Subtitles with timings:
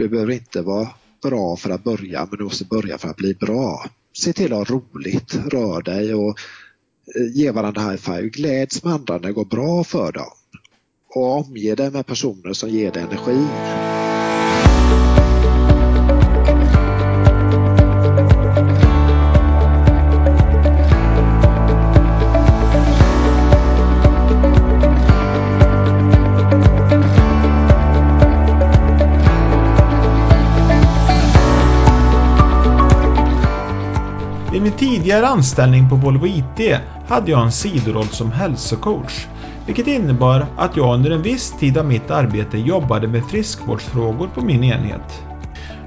[0.00, 0.88] Du behöver inte vara
[1.22, 3.84] bra för att börja men du måste börja för att bli bra.
[4.12, 6.38] Se till att ha roligt, rör dig och
[7.16, 8.28] eh, ge varandra high five.
[8.28, 10.30] Gläds med andra när det går bra för dem.
[11.14, 13.46] Och omge dig med personer som ger dig energi.
[35.10, 39.26] Tidigare anställning på Volvo IT hade jag en sidoroll som hälsocoach,
[39.66, 44.40] vilket innebar att jag under en viss tid av mitt arbete jobbade med friskvårdsfrågor på
[44.40, 45.22] min enhet.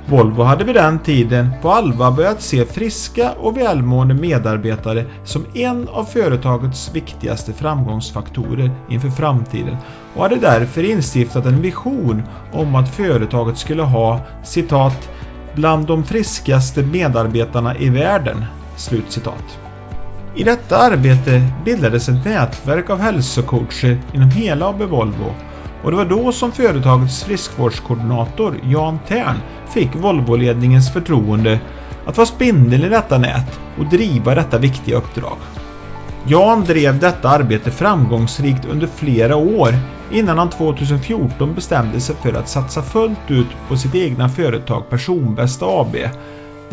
[0.06, 5.88] Volvo hade vid den tiden på allvar börjat se friska och välmående medarbetare som en
[5.90, 9.78] av företagets viktigaste framgångsfaktorer inför framtiden
[10.16, 15.10] och hade därför instiftat en vision om att företaget skulle ha citat
[15.56, 18.46] bland de friskaste medarbetarna i världen.
[18.76, 19.60] Slutcitat.
[20.36, 25.36] I detta arbete bildades ett nätverk av hälsocoacher inom hela AB Volvo
[25.84, 29.36] och det var då som företagets friskvårdskoordinator Jan Tern
[29.74, 31.60] fick Volvoledningens förtroende
[32.06, 35.38] att vara spindeln i detta nät och driva detta viktiga uppdrag.
[36.28, 39.74] Jan drev detta arbete framgångsrikt under flera år
[40.12, 45.66] innan han 2014 bestämde sig för att satsa fullt ut på sitt egna företag Personbästa
[45.66, 45.96] AB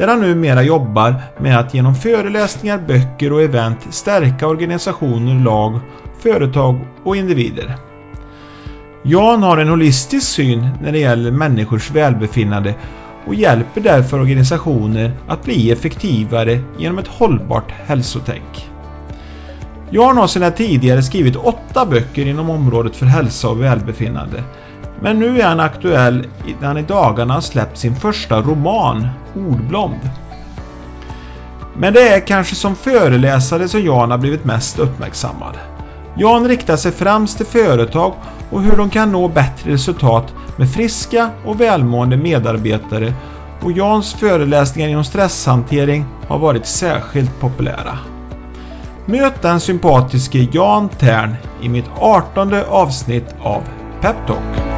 [0.00, 5.80] där han numera jobbar med att genom föreläsningar, böcker och event stärka organisationer, lag,
[6.18, 7.76] företag och individer.
[9.02, 12.74] Jan har en holistisk syn när det gäller människors välbefinnande
[13.26, 18.70] och hjälper därför organisationer att bli effektivare genom ett hållbart hälsotänk.
[19.90, 24.42] Jan har sedan tidigare skrivit åtta böcker inom området för hälsa och välbefinnande.
[25.02, 26.26] Men nu är han aktuell
[26.60, 30.10] när han i dagarna har släppt sin första roman, Ordblond.
[31.76, 35.58] Men det är kanske som föreläsare som Jan har blivit mest uppmärksammad.
[36.16, 38.14] Jan riktar sig främst till företag
[38.50, 43.14] och hur de kan nå bättre resultat med friska och välmående medarbetare
[43.62, 47.98] och Jans föreläsningar inom stresshantering har varit särskilt populära.
[49.06, 53.62] Möt den sympatiske Jan Tern i mitt 18 avsnitt av
[54.00, 54.69] Peptalk.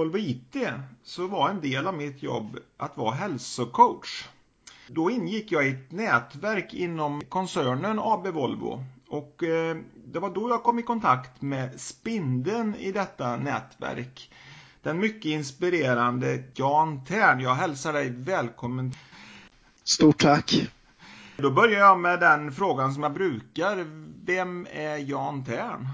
[0.00, 0.56] Volvo IT
[1.02, 4.28] så var en del av mitt jobb att vara hälsocoach.
[4.86, 10.48] Då ingick jag i ett nätverk inom koncernen AB Volvo och eh, det var då
[10.48, 14.30] jag kom i kontakt med spindeln i detta nätverk.
[14.82, 17.40] Den mycket inspirerande Jan Tern.
[17.40, 18.92] Jag hälsar dig välkommen.
[19.84, 20.70] Stort tack!
[21.36, 23.86] Då börjar jag med den frågan som jag brukar.
[24.24, 25.88] Vem är Jan Tern?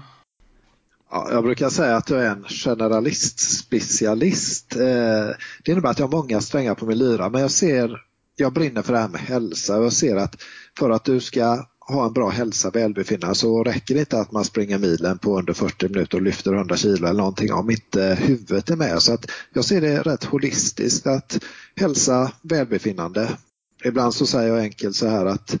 [1.11, 4.75] Ja, jag brukar säga att jag är en generalist, specialist.
[4.75, 5.27] Eh,
[5.63, 8.01] det innebär att jag har många strängar på min lyra men jag ser,
[8.35, 10.35] jag brinner för det här med hälsa och jag ser att
[10.79, 14.45] för att du ska ha en bra hälsa, välbefinnande så räcker det inte att man
[14.45, 18.17] springer milen på under 40 minuter och lyfter 100 kilo eller någonting om inte eh,
[18.17, 19.01] huvudet är med.
[19.01, 21.43] Så att jag ser det rätt holistiskt att
[21.75, 23.29] hälsa, välbefinnande.
[23.85, 25.57] Ibland så säger jag enkelt så här att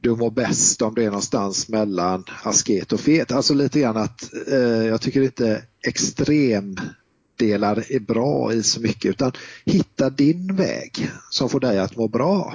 [0.00, 3.32] du mår bäst om det är någonstans mellan asket och fet.
[3.32, 9.32] Alltså lite grann att eh, jag tycker inte extremdelar är bra i så mycket utan
[9.64, 12.54] hitta din väg som får dig att må bra.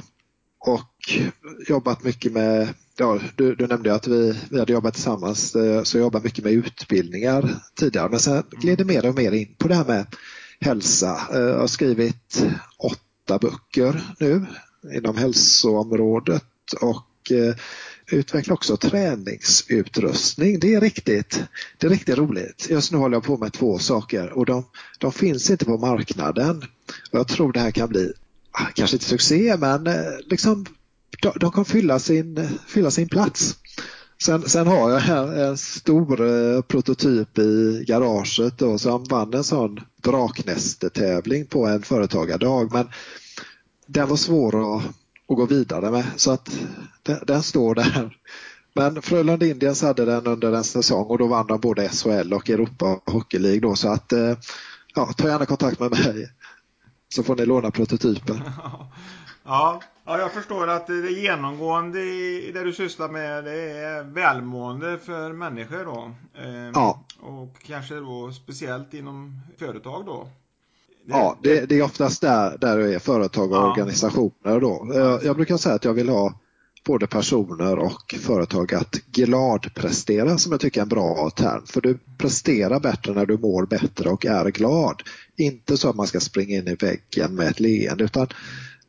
[0.60, 1.20] Och
[1.68, 5.98] jobbat mycket med, ja, du, du nämnde att vi, vi hade jobbat tillsammans, eh, så
[5.98, 9.68] jag jobbat mycket med utbildningar tidigare men sen gled det mer och mer in på
[9.68, 10.06] det här med
[10.60, 11.22] hälsa.
[11.34, 12.46] Eh, jag har skrivit
[12.78, 14.46] åtta böcker nu
[14.98, 16.44] inom hälsoområdet
[16.82, 17.56] och och eh,
[18.08, 20.60] utveckla också träningsutrustning.
[20.60, 21.44] Det är riktigt,
[21.78, 22.68] det är riktigt roligt.
[22.70, 24.66] Just nu håller jag på med två saker och de,
[25.00, 26.64] de finns inte på marknaden.
[27.12, 28.14] Jag tror det här kan bli,
[28.52, 30.66] ah, kanske inte succé, men eh, liksom,
[31.22, 33.56] de, de kan fylla sin, fylla sin plats.
[34.24, 39.44] Sen, sen har jag här en stor eh, prototyp i garaget då, som vann en
[39.44, 42.74] sån draknästetävling på en företagardag.
[42.74, 42.88] Men
[43.88, 44.84] den var svår att
[45.28, 46.06] att gå vidare med.
[46.16, 46.50] Så att
[47.04, 48.18] den, står där.
[48.74, 52.50] Men Frölunda Indians hade den under en säsong och då vann de både SHL och
[52.50, 54.14] Europa Hockey League då så att
[54.96, 56.30] ja, ta gärna kontakt med mig
[57.10, 58.42] så får ni låna prototypen.
[59.46, 64.98] Ja, ja, jag förstår att det genomgående i det du sysslar med det är välmående
[64.98, 66.12] för människor då.
[66.42, 67.04] Eh, ja.
[67.20, 70.28] Och kanske då speciellt inom företag då.
[71.08, 73.72] Ja, det, det, är oftast där, där det är företag och ja.
[73.72, 74.92] organisationer då.
[74.94, 76.40] Jag, jag brukar säga att jag vill ha
[76.86, 81.66] både personer och företag att gladprestera som jag tycker är en bra term.
[81.66, 85.04] För du presterar bättre när du mår bättre och är glad.
[85.38, 88.28] Inte så att man ska springa in i väggen med ett leende utan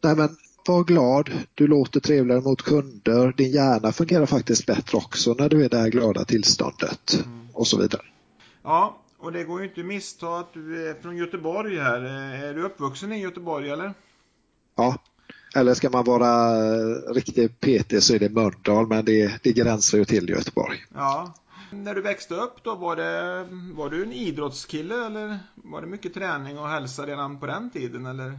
[0.01, 5.35] nej men, var glad, du låter trevligare mot kunder, din hjärna fungerar faktiskt bättre också
[5.39, 7.49] när du är i det här glada tillståndet mm.
[7.53, 8.03] och så vidare.
[8.63, 12.03] Ja, och det går ju inte att missta att du är från Göteborg här.
[12.45, 13.95] Är du uppvuxen i Göteborg eller?
[14.77, 14.99] Ja,
[15.57, 16.65] eller ska man vara
[17.13, 20.85] riktigt petig så är det Mölndal, men det, det gränsar ju till Göteborg.
[20.95, 21.35] Ja.
[21.71, 26.15] När du växte upp då, var, det, var du en idrottskille eller var det mycket
[26.15, 28.07] träning och hälsa redan på den tiden?
[28.07, 28.39] Eller?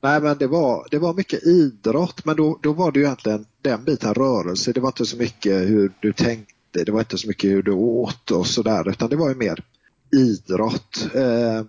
[0.00, 3.46] Nej, men det var, det var mycket idrott, men då, då var det ju egentligen
[3.62, 4.72] den biten rörelse.
[4.72, 7.72] Det var inte så mycket hur du tänkte, det var inte så mycket hur du
[7.72, 9.64] åt och sådär, utan det var ju mer
[10.12, 11.08] idrott.
[11.14, 11.64] Eh,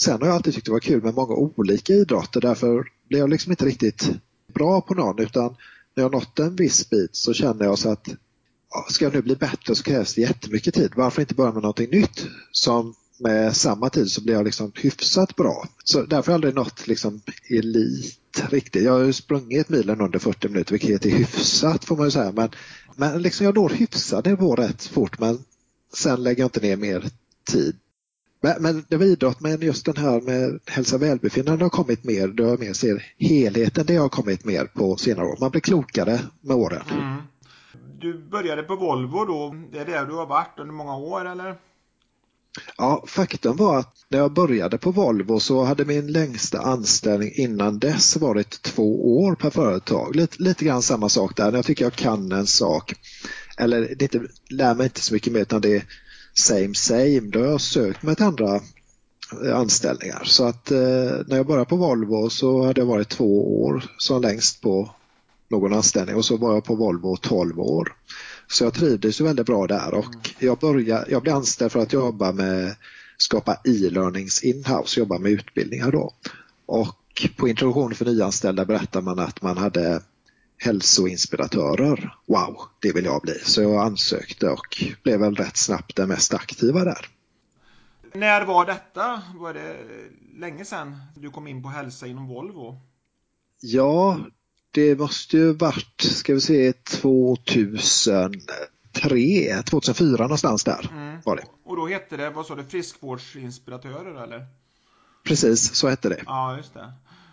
[0.00, 3.30] sen har jag alltid tyckt det var kul med många olika idrotter, därför blev jag
[3.30, 4.10] liksom inte riktigt
[4.54, 5.56] bra på någon utan
[5.94, 8.08] när jag nått en viss bit så känner jag så att
[8.88, 10.92] ska jag nu bli bättre så krävs det jättemycket tid.
[10.96, 15.36] Varför inte börja med någonting nytt som med samma tid så blir jag liksom hyfsat
[15.36, 15.68] bra.
[15.84, 17.20] Så därför har jag aldrig nått liksom
[17.50, 18.84] elit riktigt.
[18.84, 22.32] Jag har ju sprungit milen under 40 minuter vilket är hyfsat får man ju säga.
[22.32, 22.50] Men,
[22.96, 25.44] men liksom jag når hyfsad nivå rätt fort men
[25.94, 27.10] sen lägger jag inte ner mer
[27.48, 27.76] tid
[28.40, 32.28] men det var idrott, men just den här med hälsa och välbefinnande har kommit mer,
[32.28, 35.36] då jag mer ser helheten, det har kommit mer på senare år.
[35.40, 36.82] Man blir klokare med åren.
[36.90, 37.16] Mm.
[38.00, 41.58] Du började på Volvo då, det är där du har varit under många år eller?
[42.76, 47.78] Ja, faktum var att när jag började på Volvo så hade min längsta anställning innan
[47.78, 50.16] dess varit två år per företag.
[50.16, 52.94] Lite, lite grann samma sak där, när jag tycker jag kan en sak,
[53.58, 55.84] eller det inte, lär mig inte så mycket mer utan det är
[56.38, 57.20] same same.
[57.20, 58.60] Då har jag sökt mig till andra
[59.44, 60.22] eh, anställningar.
[60.24, 60.78] Så att eh,
[61.26, 64.90] när jag började på Volvo så hade jag varit två år som längst på
[65.48, 67.96] någon anställning och så var jag på Volvo 12 år.
[68.46, 70.20] Så jag trivdes ju väldigt bra där och mm.
[70.38, 72.74] jag, började, jag blev anställd för att jobba med
[73.16, 76.12] skapa e-learnings inhouse, jobba med utbildningar då.
[76.66, 80.02] Och på introduktion för nyanställda berättar man att man hade
[80.58, 82.14] hälsoinspiratörer.
[82.26, 83.38] Wow, det vill jag bli.
[83.38, 87.06] Så jag ansökte och blev väl rätt snabbt den mest aktiva där.
[88.14, 89.22] När var detta?
[89.34, 89.76] Var det
[90.38, 92.80] länge sedan du kom in på hälsa inom Volvo?
[93.60, 94.20] Ja,
[94.70, 101.20] det måste ju varit, ska vi se, 2003, 2004 någonstans där mm.
[101.24, 101.44] var det.
[101.64, 104.46] Och då hette det, vad sa du, friskvårdsinspiratörer eller?
[105.24, 106.22] Precis, så hette det.
[106.26, 106.92] Ja, just det.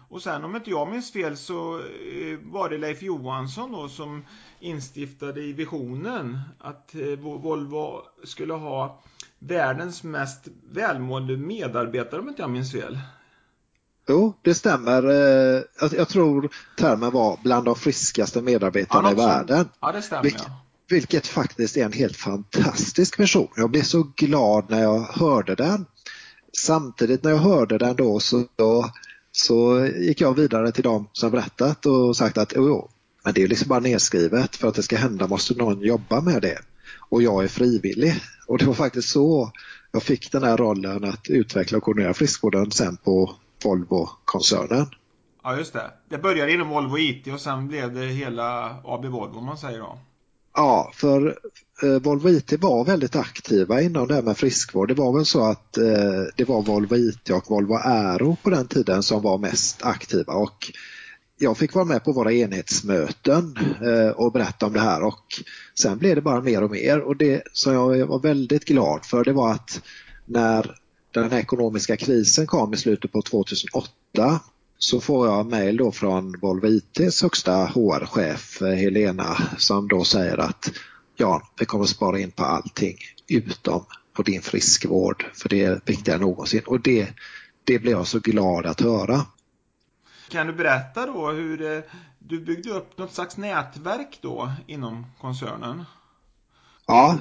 [0.10, 4.26] Och sen om inte jag minns fel så eh, var det Leif Johansson då som
[4.60, 9.02] instiftade i visionen att eh, Volvo skulle ha
[9.40, 13.00] världens mest välmående medarbetare om inte jag minns fel.
[14.08, 15.04] Jo, det stämmer.
[15.10, 15.62] Eh,
[15.92, 19.70] jag tror termen var bland de friskaste medarbetarna ja, i världen.
[19.80, 20.24] Ja, det stämmer.
[20.24, 20.48] Vilket,
[20.90, 23.48] vilket faktiskt är en helt fantastisk vision.
[23.56, 25.86] Jag blev så glad när jag hörde den.
[26.58, 28.90] Samtidigt när jag hörde den då så då
[29.36, 32.90] så gick jag vidare till dem som berättat och sagt att jo,
[33.24, 34.56] men det är liksom bara nedskrivet.
[34.56, 36.60] För att det ska hända måste någon jobba med det.
[37.10, 38.14] Och jag är frivillig.
[38.48, 39.52] Och det var faktiskt så
[39.92, 44.88] jag fick den här rollen att utveckla och koordinera friskvården sen på Volvo-koncernen.
[45.44, 45.92] Ja, just det.
[46.10, 49.80] Det började inom Volvo IT och sen blev det hela AB Volvo om man säger
[49.80, 50.00] då.
[50.56, 51.38] Ja, för
[51.84, 54.88] eh, Volvo IT var väldigt aktiva inom det här med friskvård.
[54.88, 58.68] Det var väl så att eh, det var Volvo IT och Volvo Aero på den
[58.68, 60.34] tiden som var mest aktiva.
[60.34, 60.72] Och
[61.38, 65.04] jag fick vara med på våra enhetsmöten eh, och berätta om det här.
[65.04, 65.24] Och
[65.80, 67.00] sen blev det bara mer och mer.
[67.00, 69.82] Och det som jag var väldigt glad för det var att
[70.26, 70.76] när
[71.14, 74.40] den ekonomiska krisen kom i slutet på 2008
[74.86, 80.38] så får jag mejl då från Volvo ITs högsta HR-chef eh, Helena som då säger
[80.38, 80.72] att
[81.16, 86.16] ja, vi kommer spara in på allting utom på din friskvård för det är viktigare
[86.16, 87.08] än någonsin och det,
[87.64, 89.22] det blir jag så glad att höra.
[90.30, 91.84] Kan du berätta då hur
[92.20, 95.86] du byggde upp något slags nätverk då inom koncernen?
[96.86, 97.18] Ja,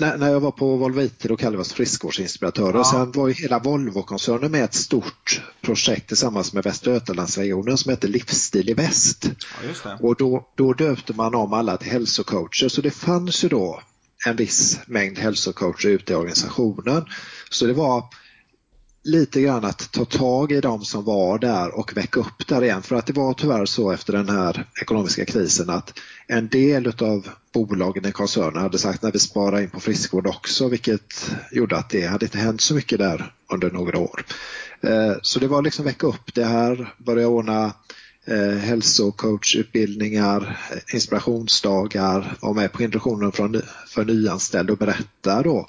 [0.00, 2.78] när, när jag var på Volvo IT då kallade vi oss friskvårdsinspiratörer.
[2.78, 2.84] Ja.
[2.84, 8.06] Sen var ju hela Volvo-koncernen med ett stort projekt tillsammans med Västra Götalandsregionen som hette
[8.06, 9.30] Livsstil i väst.
[9.84, 13.82] Ja, och då, då döpte man om alla till hälsocoacher så det fanns ju då
[14.26, 17.04] en viss mängd hälsocoacher ute i organisationen.
[17.50, 18.04] Så det var
[19.02, 22.82] lite grann att ta tag i de som var där och väcka upp där igen.
[22.82, 27.28] För att det var tyvärr så efter den här ekonomiska krisen att en del av
[27.52, 31.90] bolagen i koncernen hade sagt att vi sparar in på friskvård också vilket gjorde att
[31.90, 34.24] det hade inte hänt så mycket där under några år.
[34.80, 37.72] Eh, så det var liksom väcka upp det här, börja ordna
[38.24, 40.58] eh, hälsocoachutbildningar,
[40.92, 43.32] inspirationsdagar, vara med på introduktionen
[43.86, 45.68] för nyanställda och berätta då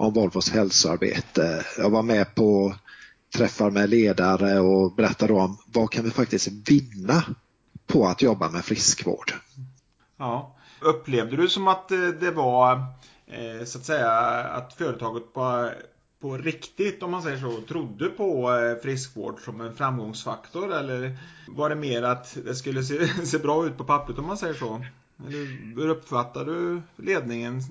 [0.00, 1.66] om Volvos hälsoarbete.
[1.78, 2.74] Jag var med på
[3.34, 7.24] träffar med ledare och berättade om vad kan vi faktiskt vinna
[7.86, 9.32] på att jobba med friskvård.
[10.16, 10.56] Ja.
[10.80, 12.72] Upplevde du som att eh, det var
[13.26, 14.10] eh, så att säga
[14.44, 15.70] att företaget på,
[16.20, 21.68] på riktigt, om man säger så, trodde på eh, friskvård som en framgångsfaktor eller var
[21.68, 24.84] det mer att det skulle se, se bra ut på pappret om man säger så?
[25.26, 27.62] Eller hur uppfattar du ledningen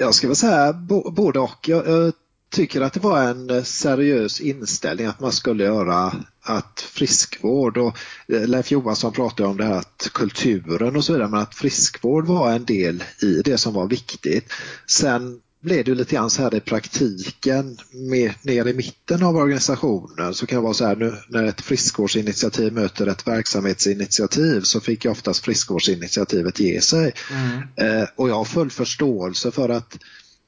[0.00, 0.72] jag ska väl säga
[1.12, 1.68] både och.
[1.68, 2.12] Jag, jag,
[2.50, 7.96] tycker att det var en seriös inställning att man skulle göra att friskvård och
[8.28, 12.26] eh, Leif Johansson pratade om det här att kulturen och så vidare men att friskvård
[12.26, 14.52] var en del i det som var viktigt.
[14.86, 20.34] Sen blev det lite grann så här i praktiken med, ner i mitten av organisationen
[20.34, 25.04] så kan det vara så här nu när ett friskvårdsinitiativ möter ett verksamhetsinitiativ så fick
[25.04, 27.12] ju oftast friskvårdsinitiativet ge sig.
[27.30, 27.62] Mm.
[27.76, 29.98] Eh, och jag har full förståelse för att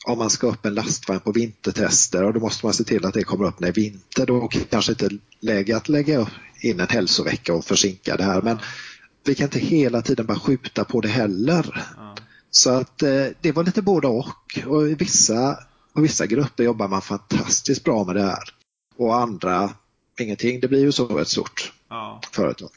[0.07, 3.15] om man ska upp en lastvagn på vintertester och då måste man se till att
[3.15, 4.27] det kommer upp när är vinter.
[4.27, 5.09] Då kanske inte
[5.41, 8.59] läge att lägga in en hälsovecka och försinka det här men
[9.25, 11.83] vi kan inte hela tiden bara skjuta på det heller.
[11.99, 12.13] Mm.
[12.55, 14.59] Så att eh, det var lite både och.
[14.67, 15.59] Och i vissa,
[15.93, 18.43] och vissa grupper jobbar man fantastiskt bra med det här.
[18.97, 19.71] Och andra
[20.21, 20.61] ingenting.
[20.61, 22.21] Det blir ju så ett stort ja.
[22.33, 22.69] företag.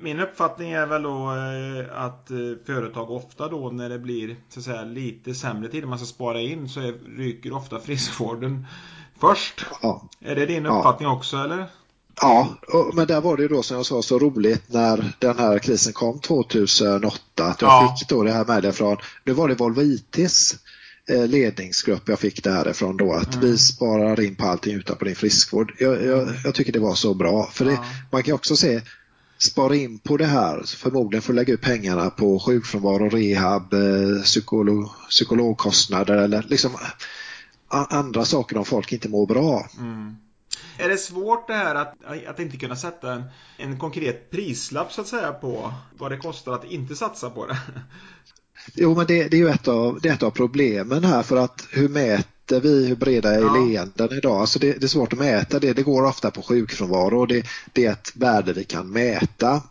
[0.00, 4.60] Min uppfattning är väl då eh, att eh, företag ofta då när det blir så
[4.60, 8.66] att säga, lite sämre tider man ska spara in så ryker ofta friskvården
[9.20, 9.66] först.
[9.82, 10.08] Ja.
[10.20, 11.16] Är det din uppfattning ja.
[11.16, 11.66] också eller?
[12.20, 12.56] Ja,
[12.94, 15.92] men där var det ju då som jag sa så roligt när den här krisen
[15.92, 17.96] kom 2008 att jag ja.
[17.98, 20.54] fick då det här med från, nu var det Volvo ITs
[21.10, 23.46] eh, ledningsgrupp jag fick det här ifrån då att mm.
[23.46, 25.72] vi sparar in på allting utanpå din friskvård.
[25.78, 27.78] Jag, jag, jag tycker det var så bra för det,
[28.10, 28.80] man kan också se
[29.38, 34.88] spara in på det här förmodligen får lägga ut pengarna på sjukfrånvaro, rehab, eh, psykolog,
[35.10, 36.70] psykologkostnader eller liksom
[37.68, 39.68] andra saker om folk inte mår bra.
[39.78, 40.16] Mm.
[40.78, 41.94] Är det svårt det här att,
[42.28, 43.24] att inte kunna sätta en,
[43.56, 47.58] en konkret prislapp så att säga på vad det kostar att inte satsa på det?
[48.74, 51.36] Jo, men det, det är ju ett av, det är ett av problemen här för
[51.36, 53.56] att hur mäter vi hur breda är ja.
[53.56, 54.40] leenden idag?
[54.40, 55.72] Alltså det, det, är svårt att mäta det.
[55.72, 59.62] Det går ofta på sjukfrånvaro och det, det är ett värde vi kan mäta.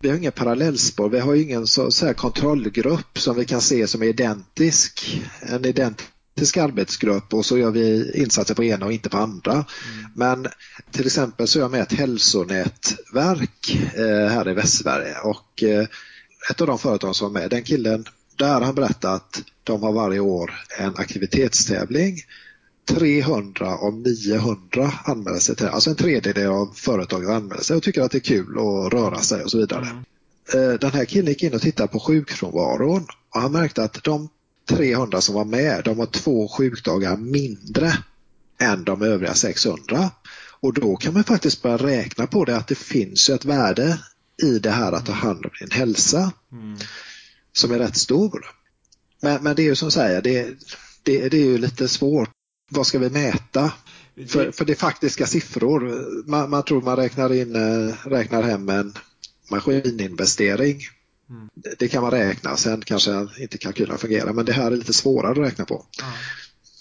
[0.00, 4.02] Vi har inga parallellspår, vi har ingen så, så kontrollgrupp som vi kan se som
[4.02, 5.22] är identisk.
[5.40, 9.52] En identisk politisk arbetsgrupp och så gör vi insatser på ena och inte på andra.
[9.52, 9.66] Mm.
[10.14, 10.46] Men
[10.90, 15.86] till exempel så är jag med ett hälsonätverk eh, här i Västsverige och eh,
[16.50, 18.04] ett av de företag som var med, den killen,
[18.36, 22.16] där han berättat att de har varje år en aktivitetstävling
[22.84, 28.02] 300 av 900 anmäler sig till Alltså en tredjedel av företagen anmäler sig och tycker
[28.02, 29.86] att det är kul att röra sig och så vidare.
[29.86, 30.04] Mm.
[30.54, 34.28] Eh, den här killen gick in och tittade på sjukfrånvaron och han märkte att de
[34.76, 37.92] 300 som var med, de har två sjukdagar mindre
[38.60, 40.10] än de övriga 600.
[40.60, 43.98] Och då kan man faktiskt börja räkna på det att det finns ett värde
[44.42, 46.78] i det här att ta hand om din hälsa mm.
[47.52, 48.46] som är rätt stor.
[49.22, 50.46] Men, men det är ju som säger, det,
[51.02, 52.30] det, det är ju lite svårt.
[52.70, 53.72] Vad ska vi mäta?
[54.28, 56.04] För, för det är faktiska siffror.
[56.28, 58.94] Man, man tror man räknar, in, eh, räknar hem en
[59.50, 60.80] maskininvestering
[61.30, 61.48] Mm.
[61.78, 65.32] Det kan man räkna, sen kanske inte kalkylerna fungerar men det här är lite svårare
[65.32, 65.86] att räkna på.
[65.98, 66.04] Ja.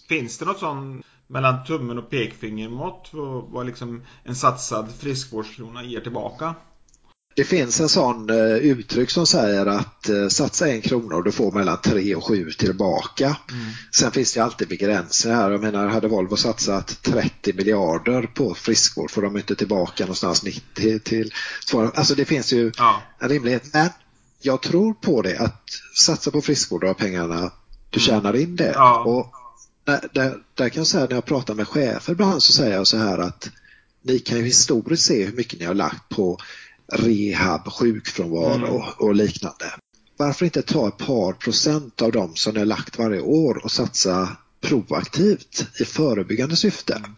[0.09, 3.09] Finns det något sånt mellan tummen och pekfingermått
[3.47, 6.55] vad liksom en satsad friskvårdskrona ger tillbaka?
[7.35, 11.31] Det finns en sån uh, uttryck som säger att uh, satsa en krona och du
[11.31, 13.25] får mellan tre och sju tillbaka.
[13.25, 13.65] Mm.
[13.91, 15.51] Sen finns det alltid begränsningar.
[15.51, 20.99] Jag menar, hade Volvo satsat 30 miljarder på friskvård får de inte tillbaka någonstans 90
[20.99, 21.33] till...
[21.73, 23.01] Alltså det finns ju ja.
[23.19, 23.73] en rimlighet.
[23.73, 23.89] Men
[24.41, 25.69] jag tror på det, att
[26.03, 27.51] satsa på friskvård och pengarna,
[27.89, 28.05] du mm.
[28.05, 28.71] tjänar in det.
[28.75, 29.03] Ja.
[29.03, 29.33] Och
[29.83, 32.87] där, där, där, kan jag säga när jag pratar med chefer ibland så säger jag
[32.87, 33.49] så här att
[34.01, 36.37] ni kan ju historiskt se hur mycket ni har lagt på
[36.93, 38.69] rehab, sjukfrånvaro mm.
[38.69, 39.65] och, och liknande.
[40.17, 43.71] Varför inte ta ett par procent av dem som ni har lagt varje år och
[43.71, 46.93] satsa proaktivt i förebyggande syfte?
[46.93, 47.15] Mm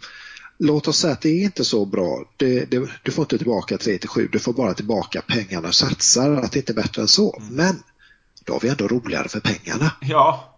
[0.61, 2.25] låt oss säga att det är inte så bra.
[2.37, 5.75] Det, det, du får inte tillbaka 3 till 7, du får bara tillbaka pengarna och
[5.75, 7.37] satsar, att det inte är bättre än så.
[7.37, 7.55] Mm.
[7.55, 7.83] Men
[8.45, 9.91] då har vi ändå roligare för pengarna.
[10.01, 10.57] Ja,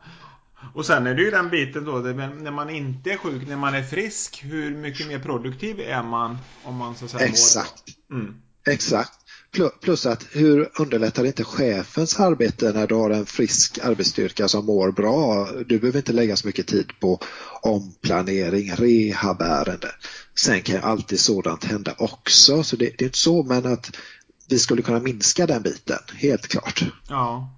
[0.74, 3.75] Och sen är det ju den biten då, när man inte är sjuk, när man
[3.75, 7.83] är frisk, hur mycket mer produktiv är man om man så att säga Exakt.
[8.12, 8.36] Mm.
[8.67, 9.19] Exakt.
[9.81, 14.65] Plus att hur underlättar det inte chefens arbete när du har en frisk arbetsstyrka som
[14.65, 15.48] mår bra?
[15.67, 17.19] Du behöver inte lägga så mycket tid på
[17.62, 19.91] omplanering, rehabärende.
[20.36, 23.95] Sen kan ju alltid sådant hända också, så det, det är inte så men att
[24.50, 26.83] vi skulle kunna minska den biten, helt klart.
[27.10, 27.50] Ja.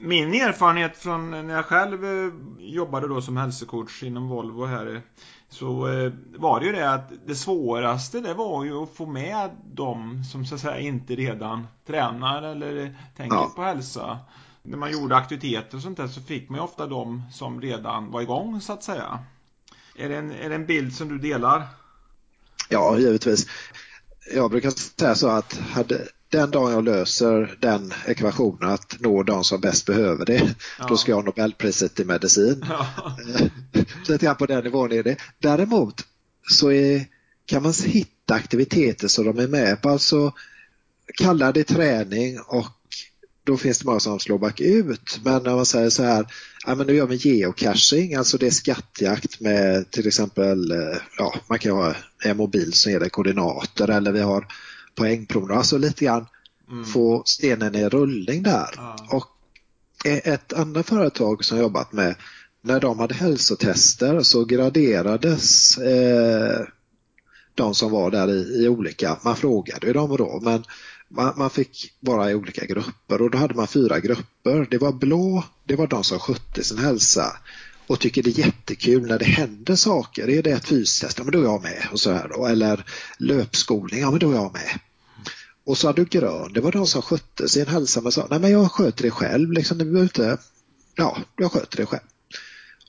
[0.00, 5.02] Min erfarenhet från när jag själv eh, jobbade då som hälsocoach inom Volvo här
[5.48, 9.50] så eh, var det ju det att det svåraste det var ju att få med
[9.64, 13.52] de som så att säga inte redan tränar eller tänker ja.
[13.56, 14.18] på hälsa.
[14.62, 18.10] När man gjorde aktiviteter och sånt där så fick man ju ofta de som redan
[18.10, 19.18] var igång så att säga.
[19.96, 21.62] Är det en, är det en bild som du delar?
[22.68, 23.46] Ja, givetvis.
[24.34, 29.44] Jag brukar säga så att hade, den dagen jag löser den ekvationen att nå de
[29.44, 30.86] som bäst behöver det, ja.
[30.88, 32.64] då ska jag ha Nobelpriset i medicin.
[32.68, 33.16] Ja.
[34.08, 35.16] Lite grann på den nivån är det.
[35.38, 36.04] Däremot
[36.50, 37.06] så är,
[37.46, 40.32] kan man hitta aktiviteter som de är med på, alltså
[41.22, 42.66] kalla det träning och
[43.44, 45.20] då finns det många som slår bakut.
[45.24, 46.26] Men när man säger så här,
[46.66, 51.34] ja men nu gör vi geocaching, alltså det är skattjakt med till exempel, eh, ja
[51.48, 54.46] man kan ha en mobil som ger dig koordinater eller vi har
[54.94, 56.26] poängpromenader, alltså lite grann
[56.70, 56.84] mm.
[56.84, 58.70] få stenen i rullning där.
[58.76, 58.96] Ja.
[59.10, 59.30] Och
[60.04, 62.14] ett annat företag som jobbat med,
[62.62, 66.66] när de hade hälsotester så graderades eh,
[67.54, 70.64] de som var där i, i, olika, man frågade ju dem då, men
[71.08, 74.66] man, man, fick vara i olika grupper och då hade man fyra grupper.
[74.70, 77.36] Det var blå, det var de som skötte sin hälsa
[77.86, 80.30] och tycker det är jättekul när det händer saker.
[80.30, 81.88] Är det ett fystest, ja men då är jag med.
[81.92, 82.46] Och så här då.
[82.46, 82.84] Eller
[83.18, 84.78] löpskolning, ja men då är jag med.
[85.66, 88.38] Och så hade du grön, det var de som skötte sin hälsa men sa nej
[88.40, 90.38] men jag sköter det själv, liksom, det inte,
[90.94, 92.02] ja, jag sköter det själv.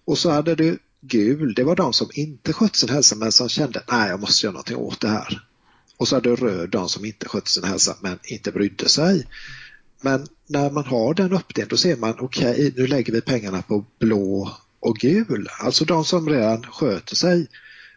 [0.06, 3.50] Och så hade du gul, det var de som inte skötte sin hälsa men som
[3.50, 5.42] kände nej jag måste göra någonting åt det här.
[5.98, 9.28] Och så hade du röd, de som inte skötte sin hälsa men inte brydde sig.
[10.02, 13.62] Men när man har den uppdelningen då ser man okej okay, nu lägger vi pengarna
[13.62, 17.48] på blå och gul, alltså de som redan sköter sig.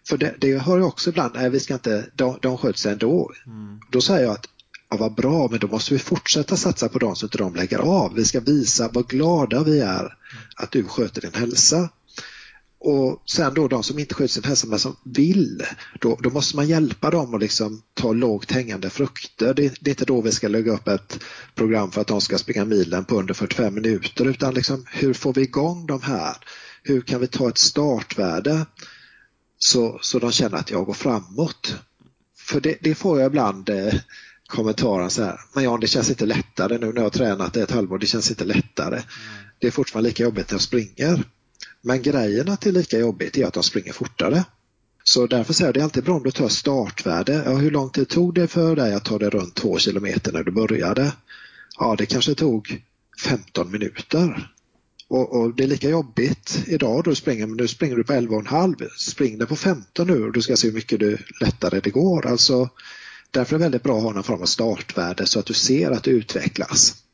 [0.09, 2.93] För det, det hör jag också ibland, nej vi ska inte, de, de sköter sig
[2.93, 3.33] ändå.
[3.47, 3.81] Mm.
[3.91, 4.49] Då säger jag att
[4.91, 7.79] ja, vad bra, men då måste vi fortsätta satsa på dem så inte de lägger
[7.79, 8.15] av.
[8.15, 10.17] Vi ska visa vad glada vi är
[10.57, 11.89] att du sköter din hälsa.
[12.81, 15.63] Och sen då de som inte sköter sin hälsa men som vill,
[16.01, 19.55] då, då måste man hjälpa dem att liksom ta lågt hängande frukter.
[19.55, 21.21] Det, det, är inte då vi ska lägga upp ett
[21.55, 25.35] program för att de ska springa milen på under 45 minuter utan liksom hur får
[25.35, 26.37] vi igång de här?
[26.83, 28.67] Hur kan vi ta ett startvärde
[29.59, 31.75] så, så de känner att jag går framåt?
[32.39, 33.95] För det, det får jag ibland eh,
[34.47, 37.71] kommentaren så här, men Jan det känns inte lättare nu när jag har tränat ett
[37.71, 38.95] halvår, det känns inte lättare.
[38.95, 39.07] Mm.
[39.59, 41.25] Det är fortfarande lika jobbigt när jag springer.
[41.83, 44.45] Men grejen att det är lika jobbigt är att de springer fortare.
[45.05, 47.43] Så därför säger jag det är alltid bra om du tar startvärde.
[47.47, 50.43] Ja, hur lång tid tog det för dig att ta dig runt två kilometer när
[50.43, 51.13] du började?
[51.79, 52.83] Ja, det kanske tog
[53.25, 54.53] 15 minuter.
[55.09, 58.13] Och, och, det är lika jobbigt idag då du springer, men nu springer du på
[58.13, 58.89] 11,5.
[58.97, 62.27] Spring det på 15 nu och du ska se hur mycket du, lättare det går.
[62.27, 62.69] Alltså,
[63.31, 65.91] därför är det väldigt bra att ha någon form av startvärde så att du ser
[65.91, 67.05] att du utvecklas.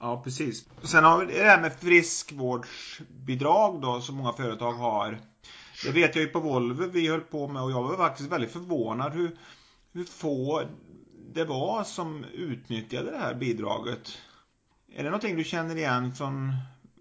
[0.00, 0.64] Ja, precis.
[0.82, 5.20] Sen har vi det här med friskvårdsbidrag då som många företag har.
[5.84, 8.52] Det vet jag ju på Volvo vi höll på med och jag var faktiskt väldigt
[8.52, 9.36] förvånad hur,
[9.92, 10.62] hur få
[11.34, 14.18] det var som utnyttjade det här bidraget.
[14.94, 16.52] Är det någonting du känner igen från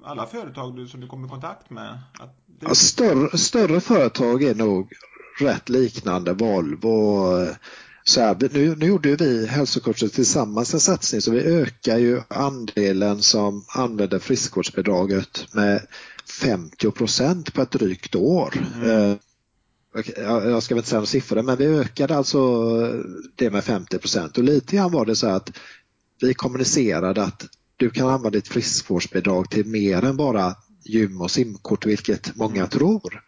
[0.04, 2.00] alla företag du, som du kommer i kontakt med?
[2.46, 2.66] Det...
[2.66, 4.94] Ja, större, större företag är nog
[5.40, 7.28] rätt liknande Volvo.
[8.04, 13.22] Så här, nu, nu gjorde vi hälsocoacher tillsammans en satsning så vi ökar ju andelen
[13.22, 15.88] som använder friskvårdsbidraget med
[16.42, 18.54] 50 procent på ett drygt år.
[18.76, 19.12] Mm.
[19.12, 19.18] Eh,
[20.26, 22.64] jag ska inte säga några siffror men vi ökade alltså
[23.36, 25.52] det med 50 procent och lite grann var det så att
[26.22, 27.48] vi kommunicerade att
[27.82, 32.70] du kan använda ditt friskvårdsbidrag till mer än bara gym och simkort, vilket många mm.
[32.70, 33.24] tror.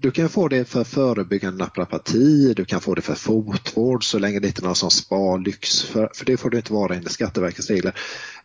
[0.00, 4.40] Du kan få det för förebyggande naprapati, du kan få det för fotvård så länge
[4.40, 7.70] det inte är någon som sparlyx, för, för det får du inte vara enligt Skatteverkets
[7.70, 7.98] regler.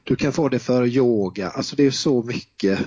[0.04, 2.80] Du kan få det för yoga, alltså det är så mycket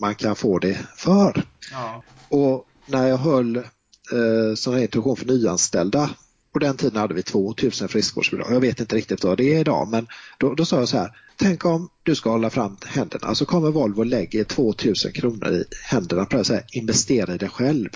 [0.00, 1.44] man kan få det för.
[1.72, 2.02] Ja.
[2.28, 6.10] Och när jag höll eh, sån här introduktion för nyanställda
[6.52, 8.52] på den tiden hade vi 2000 friskvårdsbidrag.
[8.52, 10.06] Jag vet inte riktigt vad det är idag men
[10.38, 13.70] då, då sa jag så här, tänk om du ska hålla fram händerna så kommer
[13.70, 17.88] Volvo och lägger 2000 kronor i händerna på det här, investera i dig själv.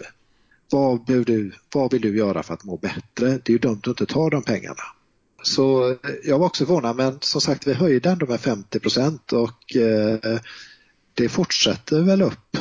[0.71, 3.29] Vad, du, vad vill du göra för att må bättre?
[3.45, 4.83] Det är ju dumt att inte ta de pengarna.
[5.43, 9.33] Så eh, jag var också förvånad men som sagt vi höjde ändå med 50 procent
[9.33, 10.39] och eh,
[11.15, 12.57] det fortsätter väl upp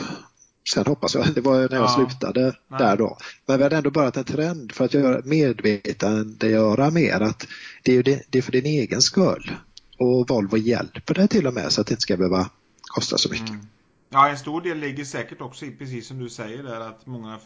[0.73, 1.87] sen hoppas jag, det var när jag ja.
[1.87, 2.79] slutade Nej.
[2.79, 3.17] där då.
[3.45, 7.47] Men vi hade ändå börjat en trend för att göra medvetandegöra mer att
[7.83, 9.51] det är, det, det är för din egen skull.
[9.97, 12.49] Och Volvo hjälper dig till och med så att det inte ska behöva
[12.81, 13.49] kosta så mycket.
[13.49, 13.67] Mm.
[14.09, 17.39] Ja, en stor del ligger säkert också i, precis som du säger där, att många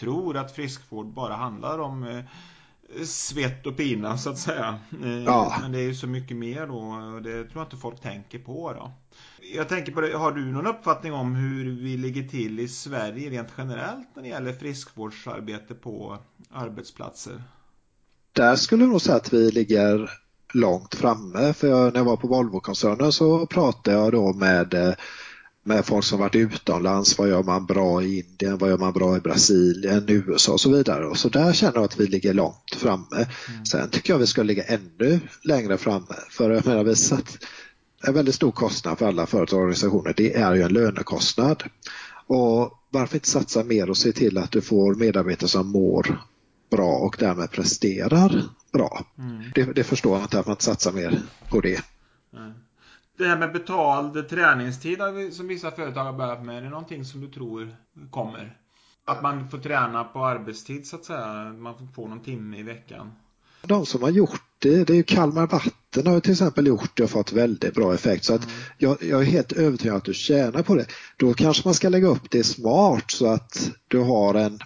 [0.00, 4.78] tror att friskvård bara handlar om eh, svett och pina så att säga.
[5.04, 5.58] Eh, ja.
[5.62, 6.78] Men det är ju så mycket mer då
[7.14, 8.92] och det tror jag inte folk tänker på då.
[9.54, 13.30] Jag tänker på det, har du någon uppfattning om hur vi ligger till i Sverige
[13.30, 16.18] rent generellt när det gäller friskvårdsarbete på
[16.50, 17.42] arbetsplatser?
[18.32, 20.10] Där skulle jag nog säga att vi ligger
[20.54, 21.52] långt framme.
[21.52, 24.96] För jag, när jag var på Volvo-koncernen så pratade jag då med
[25.66, 27.18] med folk som varit utomlands.
[27.18, 28.58] Vad gör man bra i Indien?
[28.58, 31.06] Vad gör man bra i Brasilien, USA och så vidare.
[31.06, 33.26] Och så där känner jag att vi ligger långt framme.
[33.48, 33.64] Mm.
[33.64, 36.14] Sen tycker jag vi ska ligga ännu längre framme.
[36.30, 37.38] För jag menar, vi satt
[38.06, 40.14] en väldigt stor kostnad för alla företag och organisationer.
[40.16, 41.62] Det är ju en lönekostnad.
[42.26, 46.18] Och varför inte satsa mer och se till att du får medarbetare som mår
[46.70, 48.42] bra och därmed presterar
[48.72, 49.04] bra.
[49.18, 49.42] Mm.
[49.54, 51.84] Det, det, förstår jag inte att man inte satsar mer på det.
[52.36, 52.52] Mm.
[53.18, 54.98] Det här med betald träningstid
[55.32, 57.76] som vissa företag har börjat med, är det någonting som du tror
[58.10, 58.56] kommer?
[59.04, 63.12] Att man får träna på arbetstid så att säga, man får någon timme i veckan?
[63.62, 67.10] De som har gjort det, det är Kalmar Vatten har till exempel gjort det och
[67.10, 68.24] fått väldigt bra effekt.
[68.24, 68.54] Så att mm.
[68.78, 70.86] jag, jag, är helt övertygad att du tjänar på det.
[71.16, 74.58] Då kanske man ska lägga upp det smart så att du har en,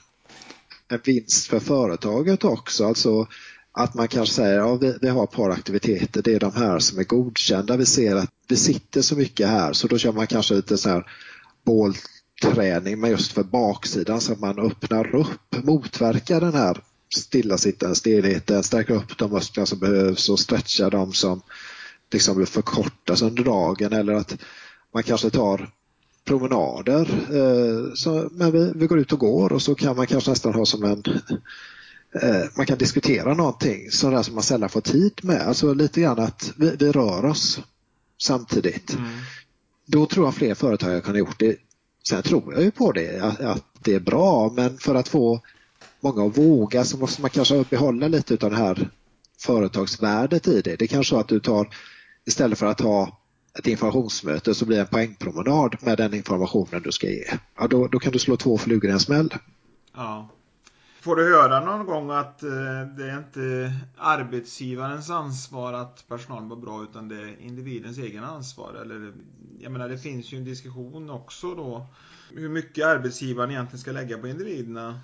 [0.88, 2.86] en vinst för företaget också.
[2.86, 3.26] Alltså
[3.72, 6.78] att man kanske säger ja, vi, vi har ett par aktiviteter, det är de här
[6.78, 7.76] som är godkända.
[7.76, 10.88] Vi ser att det sitter så mycket här så då kör man kanske lite så
[10.88, 11.06] här
[11.64, 16.80] bålträning men just för baksidan så att man öppnar upp, motverkar den här
[17.16, 21.42] stillasittande stelheten, stärker upp de muskler som behövs och stretchar de som
[22.12, 24.36] liksom förkortas under dagen eller att
[24.94, 25.70] man kanske tar
[26.24, 27.00] promenader.
[27.32, 30.54] Eh, så, men vi, vi går ut och går och så kan man kanske nästan
[30.54, 31.02] ha som en
[32.14, 35.40] Eh, man kan diskutera någonting sådär som man sällan får tid med.
[35.40, 37.60] Alltså lite grann att vi, vi rör oss
[38.18, 38.94] samtidigt.
[38.94, 39.10] Mm.
[39.86, 41.56] Då tror jag fler företag har kunnat gjort det.
[42.08, 45.40] Sen tror jag ju på det, att, att, det är bra, men för att få
[46.00, 48.88] många att våga så måste man kanske behålla lite av det här
[49.38, 50.76] företagsvärdet i det.
[50.76, 51.68] Det är kanske så att du tar,
[52.26, 53.20] istället för att ha
[53.58, 57.24] ett informationsmöte så blir det en poängpromenad med den informationen du ska ge.
[57.58, 59.34] Ja, då, då kan du slå två flugor i en smäll.
[59.94, 60.28] Ja.
[61.02, 62.50] Får du höra någon gång att eh,
[62.96, 68.74] det är inte arbetsgivarens ansvar att personalen var bra utan det är individens egen ansvar?
[68.82, 69.12] Eller,
[69.58, 71.86] jag menar det finns ju en diskussion också då
[72.34, 75.00] hur mycket arbetsgivaren egentligen ska lägga på individerna.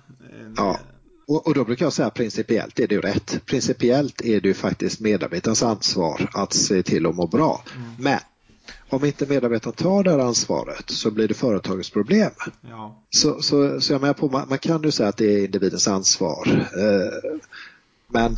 [0.57, 0.79] Ja.
[1.27, 3.41] Och, och då brukar jag säga principiellt är det ju rätt.
[3.45, 7.63] Principiellt är det ju faktiskt medarbetarens ansvar att se till att må bra.
[7.75, 7.89] Mm.
[7.99, 8.19] Men
[8.89, 12.31] om inte medarbetaren tar det här ansvaret så blir det företagets problem.
[12.61, 13.03] Ja.
[13.09, 15.87] Så, så, så jag menar på, man, man, kan ju säga att det är individens
[15.87, 16.67] ansvar.
[16.77, 17.39] Eh,
[18.07, 18.35] men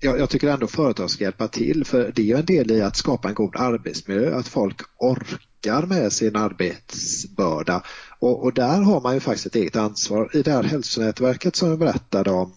[0.00, 2.82] jag, jag, tycker ändå företag ska hjälpa till för det är ju en del i
[2.82, 7.82] att skapa en god arbetsmiljö, att folk orkar med sin arbetsbörda.
[8.18, 10.30] Och, och där har man ju faktiskt ett eget ansvar.
[10.36, 12.52] I det här hälsonätverket som jag berättade om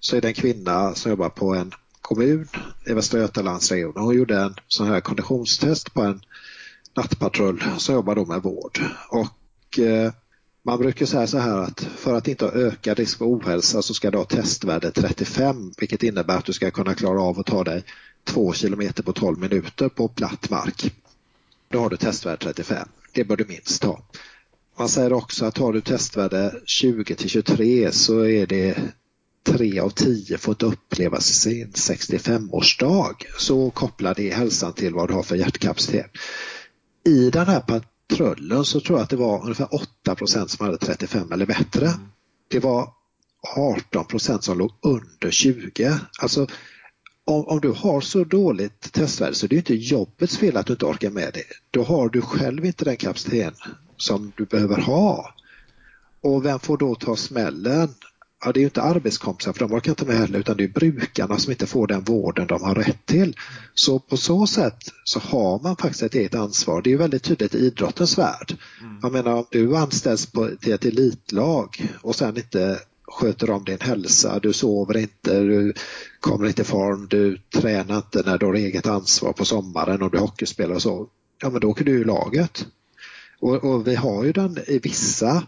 [0.00, 2.48] så är det en kvinna som jobbar på en kommun
[2.86, 4.02] i Västra Götalandsregionen.
[4.02, 6.20] Hon gjorde en sån här konditionstest på en
[6.96, 8.80] nattpatrull som jobbar då med vård.
[9.08, 10.12] Och eh,
[10.62, 13.94] man brukar säga så här att för att inte ha ökad risk för ohälsa så
[13.94, 17.64] ska du ha testvärde 35 vilket innebär att du ska kunna klara av att ta
[17.64, 17.84] dig
[18.24, 20.94] 2 kilometer på 12 minuter på platt mark.
[21.68, 22.88] Då har du testvärde 35.
[23.12, 24.02] Det bör du minst ha.
[24.78, 28.76] Man säger också att har du testvärde 20 till 23 så är det
[29.46, 35.22] 3 av 10 fått uppleva sin 65-årsdag så kopplar det hälsan till vad du har
[35.22, 36.10] för hjärtkapacitet
[37.06, 39.68] i den här patrullen så tror jag att det var ungefär
[40.06, 41.86] 8% som hade 35 eller bättre.
[41.86, 42.00] Mm.
[42.48, 42.88] Det var
[43.92, 45.98] 18% som låg under 20.
[46.20, 46.46] Alltså
[47.24, 50.72] om, om, du har så dåligt testvärde så det är inte jobbets fel att du
[50.72, 51.44] inte orkar med det.
[51.70, 55.34] Då har du själv inte den kapaciteten som du behöver ha.
[56.20, 57.94] Och vem får då ta smällen?
[58.46, 60.68] Ja, det är ju inte arbetskompisar för de orkar inte med heller utan det är
[60.68, 63.36] brukarna som inte får den vården de har rätt till.
[63.74, 66.82] Så på så sätt så har man faktiskt ett eget ansvar.
[66.82, 68.56] Det är väldigt tydligt i idrottens värld.
[68.80, 68.98] Mm.
[69.02, 73.80] Jag menar om du anställs på, till ett elitlag och sen inte sköter om din
[73.80, 75.72] hälsa, du sover inte, du
[76.20, 80.10] kommer inte i form, du tränar inte när du har eget ansvar på sommaren och
[80.10, 81.08] du hockeyspelare och så.
[81.42, 82.66] Ja men då åker du ur laget.
[83.40, 85.46] Och, och vi har ju den i vissa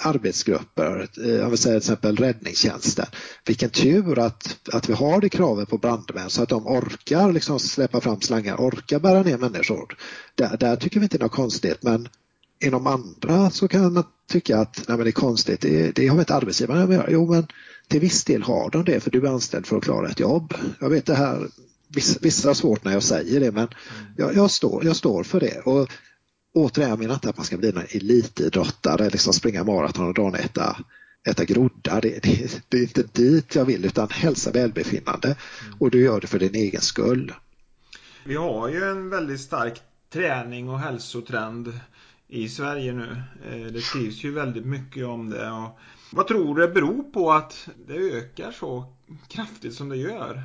[0.00, 3.06] arbetsgrupper, eh, jag vill säga till exempel räddningstjänsten.
[3.46, 7.58] Vilken tur att, att vi har det kravet på brandmän så att de orkar liksom
[7.58, 9.96] släppa fram slangar, orkar bära ner människor.
[10.34, 12.08] Där, där tycker vi inte det är något konstigt men
[12.64, 16.18] inom andra så kan man tycka att nej, men det är konstigt, det, det har
[16.18, 17.46] inte arbetsgivaren med Jo, men
[17.88, 20.54] till viss del har de det för du är anställd för att klara ett jobb.
[20.80, 21.48] Jag vet det här,
[21.88, 23.68] vissa, vissa har svårt när jag säger det men
[24.16, 25.60] jag, jag, står, jag står för det.
[25.60, 25.88] Och
[26.52, 30.34] återigen, jag menar inte att man ska bli en elitidrottare, liksom springa maraton och dagen
[30.34, 30.76] äta,
[31.28, 32.00] äta groddar.
[32.00, 35.76] Det, det, det, är inte dit jag vill utan hälsa välbefinnande mm.
[35.78, 37.32] och du gör det för din egen skull.
[38.24, 39.80] Vi har ju en väldigt stark
[40.12, 41.72] träning och hälsotrend
[42.28, 43.22] i Sverige nu.
[43.50, 45.50] Eh, det skrivs ju väldigt mycket om det.
[45.50, 45.78] Och
[46.12, 48.94] vad tror du det beror på att det ökar så
[49.28, 50.44] kraftigt som det gör?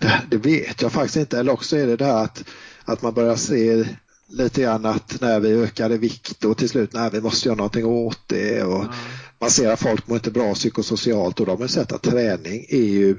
[0.00, 1.38] Det, det vet jag faktiskt inte.
[1.38, 2.44] Eller också är det det att,
[2.84, 3.84] att man börjar se
[4.28, 7.56] lite grann att när vi ökar i vikt och till slut när vi måste göra
[7.56, 8.96] någonting åt det och mm.
[9.40, 12.86] man ser att folk mår inte bra psykosocialt och de har sett att träning är
[12.86, 13.16] ju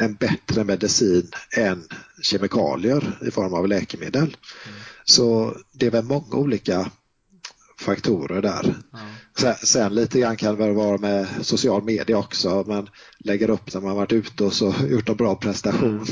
[0.00, 1.84] en bättre medicin än
[2.22, 4.22] kemikalier i form av läkemedel.
[4.22, 4.80] Mm.
[5.04, 6.90] Så det är väl många olika
[7.80, 8.64] faktorer där.
[8.64, 9.06] Mm.
[9.38, 12.64] Sen, sen, lite grann kan det vara med social media också.
[12.66, 12.88] Man
[13.18, 16.06] lägger upp när man varit ute och så gjort en bra prestation.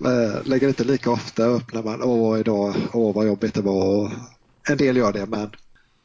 [0.00, 0.42] Mm.
[0.44, 4.12] lägger inte lika ofta upp när man, åh idag, åh vad jobbigt det var.
[4.68, 5.50] En del gör det men,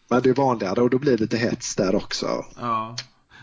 [0.09, 2.45] men det är vanligare och då blir det lite hets där också.
[2.59, 2.95] Ja.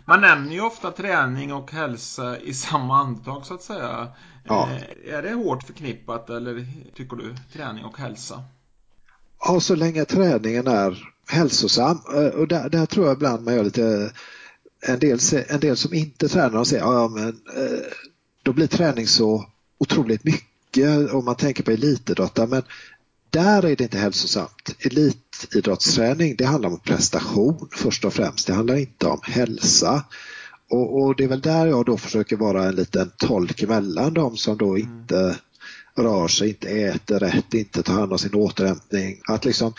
[0.04, 4.08] Man nämner ju ofta träning och hälsa i samma andetag så att säga.
[4.44, 4.68] Ja.
[4.70, 8.42] Eh, är det hårt förknippat eller tycker du, träning och hälsa?
[9.44, 13.64] Ja, så länge träningen är hälsosam eh, och där, där tror jag ibland man gör
[13.64, 14.12] lite
[14.80, 17.86] en del, en del som inte tränar och säger ja men eh,
[18.42, 19.46] då blir träning så
[19.80, 22.62] otroligt mycket om man tänker på elitidrottare men
[23.30, 24.76] där är det inte hälsosamt.
[24.78, 28.46] Elitidrottsträning det handlar om prestation först och främst.
[28.46, 30.04] Det handlar inte om hälsa.
[30.70, 34.36] Och, och det är väl där jag då försöker vara en liten tolk mellan de
[34.36, 34.88] som då mm.
[34.88, 35.38] inte
[35.94, 39.20] rör sig, inte äter rätt, inte tar hand om sin återhämtning.
[39.28, 39.74] Att liksom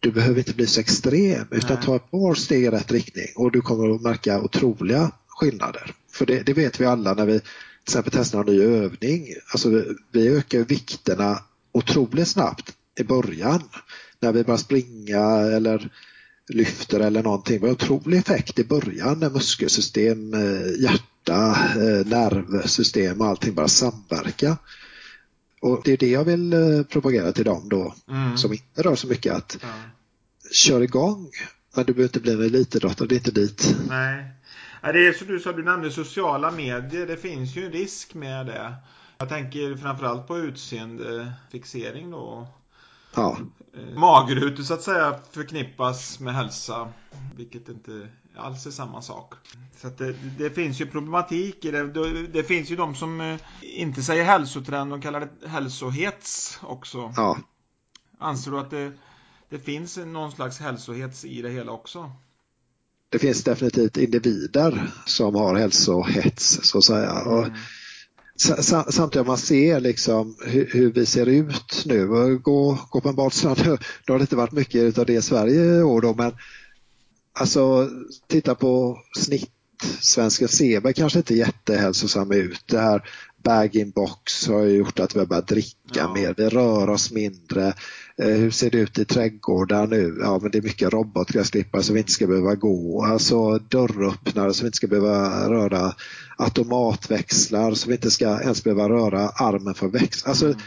[0.00, 1.84] du behöver inte bli så extrem utan Nej.
[1.84, 5.94] ta ett par steg i rätt riktning och du kommer att märka otroliga skillnader.
[6.12, 7.40] För det, det vet vi alla när vi
[7.90, 9.34] till exempel testar en ny övning.
[9.52, 13.62] Alltså vi, ökar vikterna otroligt snabbt i början
[14.20, 15.92] när vi börjar springa eller
[16.48, 17.60] lyfter eller någonting.
[17.60, 23.68] Vi har otrolig effekt i början när muskelsystem, eh, hjärta, eh, nervsystem och allting bara
[23.68, 24.56] samverkar.
[25.60, 28.36] Och det är det jag vill eh, propagera till dem då mm.
[28.36, 29.68] som inte rör så mycket att ja.
[30.52, 31.30] kör igång
[31.74, 33.76] men du behöver inte bli en elitidrottare, det är inte dit.
[33.88, 34.39] Nej.
[34.80, 37.06] Det är som du sa, du nämnde sociala medier.
[37.06, 38.74] Det finns ju en risk med det.
[39.18, 42.46] Jag tänker framförallt på utseendefixering då.
[43.14, 43.36] Ja.
[43.74, 46.88] Eh, magrutor så att säga förknippas med hälsa.
[47.36, 49.34] Vilket inte alls är samma sak.
[49.76, 51.86] Så det, det, finns ju problematik i det.
[51.86, 52.26] det.
[52.26, 52.42] det.
[52.42, 57.12] finns ju de som eh, inte säger hälsotrend, de kallar det hälsohets också.
[57.16, 57.38] Ja.
[58.18, 58.92] Anser du att det,
[59.48, 62.12] det finns någon slags hälsohets i det hela också?
[63.10, 67.10] Det finns definitivt individer som har hälsohets så att säga.
[67.10, 67.32] Mm.
[67.32, 67.46] Och
[68.64, 72.06] samtidigt om man ser liksom hur, hur, vi ser ut nu,
[72.38, 73.58] gå, gå på en badstrand,
[74.06, 76.32] då har det inte varit mycket av det i Sverige i år då, men
[77.32, 77.88] Alltså
[78.26, 79.50] titta på snitt.
[80.00, 82.62] Svenska Seberg kanske inte jättehälsosam ut.
[82.66, 83.02] Det här
[83.42, 86.14] bag-in-box har gjort att vi har börjat dricka ja.
[86.14, 86.34] mer.
[86.36, 87.74] Vi rör oss mindre.
[88.22, 90.18] Eh, hur ser det ut i trädgårdar nu?
[90.20, 93.04] Ja, men det är mycket robotgräsklippare som vi inte ska behöva gå.
[93.04, 95.94] Alltså dörröppnare som vi inte ska behöva röra.
[96.38, 100.28] Automatväxlar som vi inte ska ens behöva röra armen för växla.
[100.28, 100.58] Alltså, mm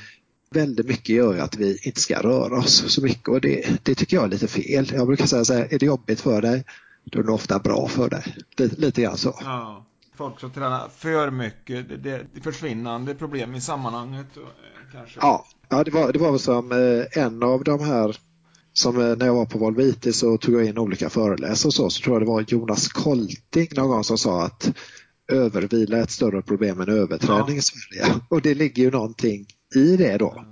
[0.54, 3.96] väldigt mycket gör ju att vi inte ska röra oss så mycket och det, det
[3.96, 4.92] tycker jag är lite fel.
[4.94, 6.64] Jag brukar säga så här, är det jobbigt för dig,
[7.04, 8.36] då är det ofta bra för dig.
[8.58, 9.40] Lite, lite grann så.
[9.42, 9.86] Ja,
[10.16, 14.38] folk som tränar för mycket, det, det är försvinnande problem i sammanhanget.
[14.38, 14.44] Eh,
[14.92, 15.20] kanske.
[15.22, 18.18] Ja, ja det, var, det var som eh, en av de här
[18.74, 21.90] som eh, när jag var på Volvite så tog jag in olika föreläsare och så,
[21.90, 24.72] så tror jag det var Jonas Kolting någon gång som sa att
[25.28, 27.56] övervila är ett större problem än överträning ja.
[27.56, 28.22] i Sverige.
[28.30, 29.46] Och det ligger ju någonting
[29.76, 30.46] i det då.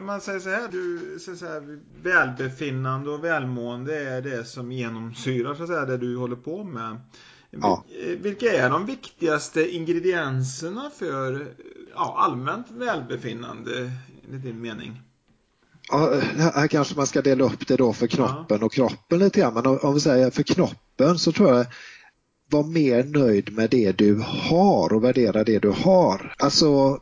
[0.00, 5.54] Man säger så här, du säger så här, välbefinnande och välmående är det som genomsyrar
[5.54, 7.00] så att säga, det du håller på med.
[7.50, 7.84] Ja.
[8.18, 11.46] Vilka är de viktigaste ingredienserna för
[11.94, 13.90] ja, allmänt välbefinnande
[14.28, 15.00] enligt din mening?
[15.88, 18.66] Ja, här kanske man ska dela upp det då för kroppen ja.
[18.66, 19.54] och kroppen lite grann.
[19.54, 21.66] Men om vi säger för knoppen så tror jag
[22.50, 26.34] var mer nöjd med det du har och värdera det du har.
[26.38, 27.00] Alltså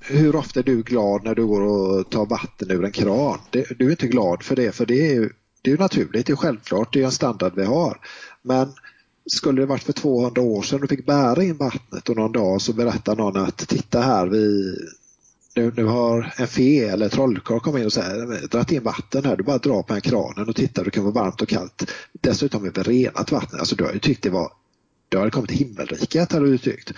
[0.00, 3.38] hur ofta är du glad när du går och tar vatten ur en kran?
[3.50, 5.30] du är inte glad för det, för det är ju
[5.62, 8.00] det är naturligt, det är självklart, det är en standard vi har.
[8.42, 8.72] Men
[9.26, 12.60] skulle det varit för 200 år sedan du fick bära in vattnet och någon dag
[12.60, 14.74] så berättar någon att titta här, vi,
[15.56, 19.42] nu, nu har en fe eller trollkarl kommit in och dragit in vatten här, du
[19.42, 21.90] bara drar på en kranen och tittar, det kan vara varmt och kallt.
[22.12, 24.52] Dessutom är det renat vatten, alltså du har ju tyckt det var,
[25.08, 26.92] du har kommit till himmelriket hade du tyckt.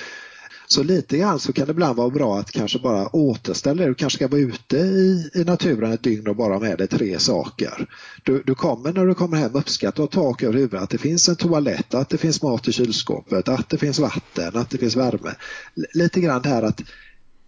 [0.69, 3.89] Så lite grann så kan det ibland vara bra att kanske bara återställa det.
[3.89, 6.89] Du kanske ska vara ute i, i naturen ett dygn och bara ha med dig
[6.89, 7.87] tre saker.
[8.25, 10.99] Du, du kommer när du kommer hem uppskatta att ha tak över huvudet, att det
[10.99, 14.79] finns en toalett, att det finns mat i kylskåpet, att det finns vatten, att det
[14.79, 15.31] finns värme.
[15.77, 16.83] L lite grann det här att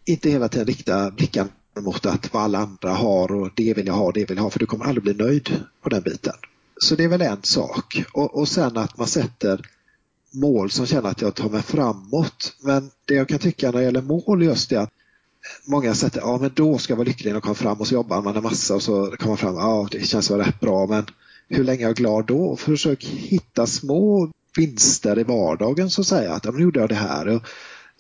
[0.09, 1.49] inte hela tiden rikta blicken
[1.81, 4.51] mot att vad alla andra har och det vill jag ha, det vill jag ha,
[4.51, 6.35] för du kommer aldrig bli nöjd på den biten.
[6.81, 8.05] Så det är väl en sak.
[8.13, 9.61] Och, och sen att man sätter
[10.31, 12.57] mål som känner att jag tar mig framåt.
[12.61, 14.91] Men det jag kan tycka när det gäller mål just är att
[15.65, 17.95] många sätter, ja men då ska jag vara lycklig när jag kommer fram och så
[17.95, 20.87] jobbar man en massa och så kommer man fram, ja det känns väl rätt bra
[20.87, 21.07] men
[21.49, 22.57] hur länge är jag glad då?
[22.57, 26.95] Försök hitta små vinster i vardagen så att säga, att ja, men gjorde jag det
[26.95, 27.41] här.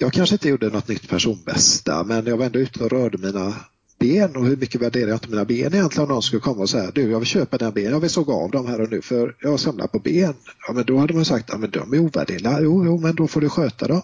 [0.00, 3.54] Jag kanske inte gjorde något nytt personbästa men jag var ändå ute och rörde mina
[3.98, 6.70] ben och hur mycket värderar jag inte mina ben egentligen om någon skulle komma och
[6.70, 9.02] säga du jag vill köpa dina ben, jag vill såga av dem här och nu
[9.02, 10.34] för jag samlar på ben.
[10.66, 12.60] Ja men då hade man sagt att men de är ovärderliga.
[12.60, 14.02] Jo, jo men då får du sköta dem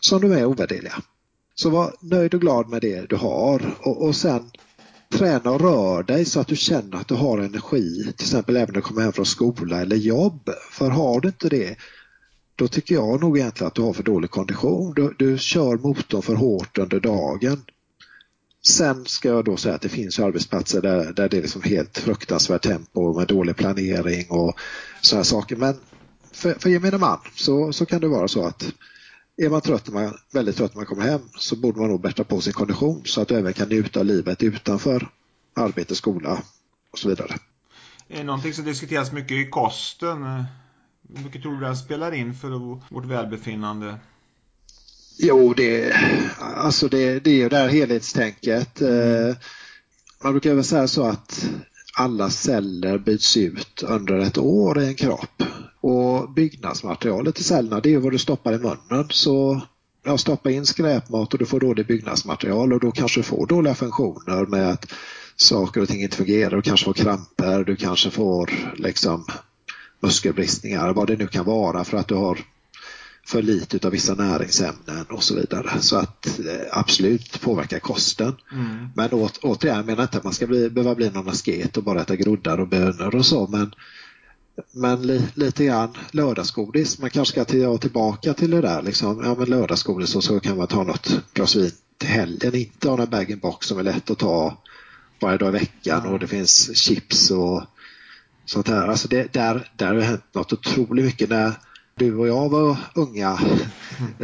[0.00, 0.94] som de är ovärderliga.
[1.54, 4.50] Så var nöjd och glad med det du har och, och sen
[5.12, 8.66] träna och rör dig så att du känner att du har energi till exempel även
[8.66, 10.50] när du kommer hem från skola eller jobb.
[10.70, 11.76] För har du inte det
[12.58, 14.94] då tycker jag nog egentligen att du har för dålig kondition.
[14.94, 17.62] Du, du kör motorn för hårt under dagen.
[18.66, 21.98] Sen ska jag då säga att det finns arbetsplatser där, där det är liksom helt
[21.98, 24.60] fruktansvärt tempo med dålig planering och
[25.00, 25.56] sådana saker.
[25.56, 25.76] Men
[26.32, 28.72] för, för gemene man så, så kan det vara så att
[29.36, 32.00] är man trött när man, väldigt trött när man kommer hem så borde man nog
[32.00, 35.08] bättra på sin kondition så att du även kan njuta av livet utanför
[35.56, 36.42] arbete, skola
[36.92, 37.34] och så vidare.
[38.08, 40.44] Är det någonting som diskuteras mycket i kosten?
[41.14, 42.48] Hur mycket tror du den spelar in för
[42.94, 43.98] vårt välbefinnande?
[45.18, 45.92] Jo, det,
[46.38, 48.80] alltså det, det är ju det här helhetstänket.
[48.80, 49.36] Eh,
[50.24, 51.50] man brukar väl säga så att
[51.98, 55.42] alla celler byts ut under ett år i en kropp.
[55.80, 59.08] Och byggnadsmaterialet i cellerna det är vad du stoppar i munnen.
[59.10, 59.60] Så
[60.04, 63.74] ja, stoppa in skräpmat och du får dåligt byggnadsmaterial och då kanske du får dåliga
[63.74, 64.92] funktioner med att
[65.36, 66.56] saker och ting inte fungerar.
[66.56, 69.24] Du kanske får kramper, du kanske får liksom
[70.00, 72.38] muskelbristningar, vad det nu kan vara för att du har
[73.28, 75.80] för lite av vissa näringsämnen och så vidare.
[75.80, 78.36] Så att eh, absolut påverkar kosten.
[78.52, 78.88] Mm.
[78.94, 81.82] Men å, återigen, jag menar inte att man ska bli, behöva bli någon asket och
[81.82, 83.74] bara äta groddar och bönor och så men,
[84.72, 86.98] men li, lite grann lördagsgodis.
[86.98, 89.24] Man kanske ska till, tillbaka till det där liksom.
[89.24, 92.54] Ja men lördagsgodis och så kan man ta något glas vin till helgen.
[92.54, 94.62] Inte ha en bag-in-box som är lätt att ta
[95.20, 97.62] varje dag i veckan och det finns chips och
[98.48, 98.88] sånt här.
[98.88, 101.30] Alltså det, där, där har det hänt något otroligt mycket.
[101.30, 101.52] När,
[101.98, 103.38] du och jag var unga,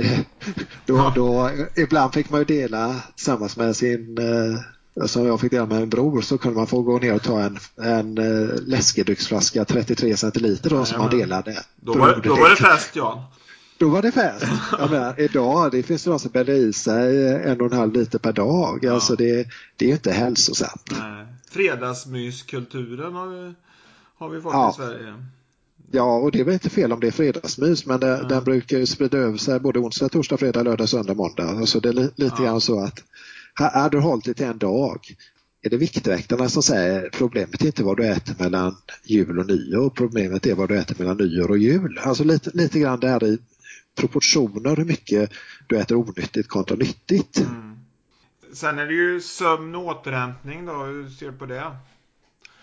[0.87, 5.67] då, då, ibland fick man ju dela tillsammans med sin eh, som jag fick dela
[5.67, 9.65] med en bror så kunde man få gå ner och ta en, en uh, läskedrycksflaska
[9.65, 11.63] 33 centiliter då, som man delade.
[11.77, 13.33] Då var, då var det fest ja.
[13.79, 14.45] Då var det fest.
[14.79, 17.93] Jag menar, idag det finns det de som bäddar i sig en och en halv
[17.93, 18.79] liter per dag.
[18.83, 18.93] Ja.
[18.93, 20.91] Alltså det, det är inte hälsosamt.
[20.91, 21.27] Nej.
[21.51, 23.55] Fredagsmyskulturen har,
[24.25, 24.71] har vi fått ja.
[24.71, 25.15] i Sverige.
[25.91, 28.29] Ja, och det är väl inte fel om det är fredagsmys, men det, mm.
[28.29, 31.49] den brukar ju sprida över sig både onsdag, torsdag, fredag, lördag, söndag, måndag.
[31.49, 32.45] Alltså det är li, lite ja.
[32.45, 33.03] grann så att
[33.55, 35.17] här du hållit till en dag.
[35.63, 39.91] Är det Viktväktarna som säger problemet är inte vad du äter mellan jul och nyår,
[39.91, 42.01] problemet är vad du äter mellan nyår och jul.
[42.03, 43.39] Alltså lite, lite grann där i
[43.95, 45.31] proportioner hur mycket
[45.67, 47.39] du äter onyttigt kontra nyttigt.
[47.39, 47.77] Mm.
[48.53, 51.77] Sen är det ju sömn och återhämtning då, hur ser du på det?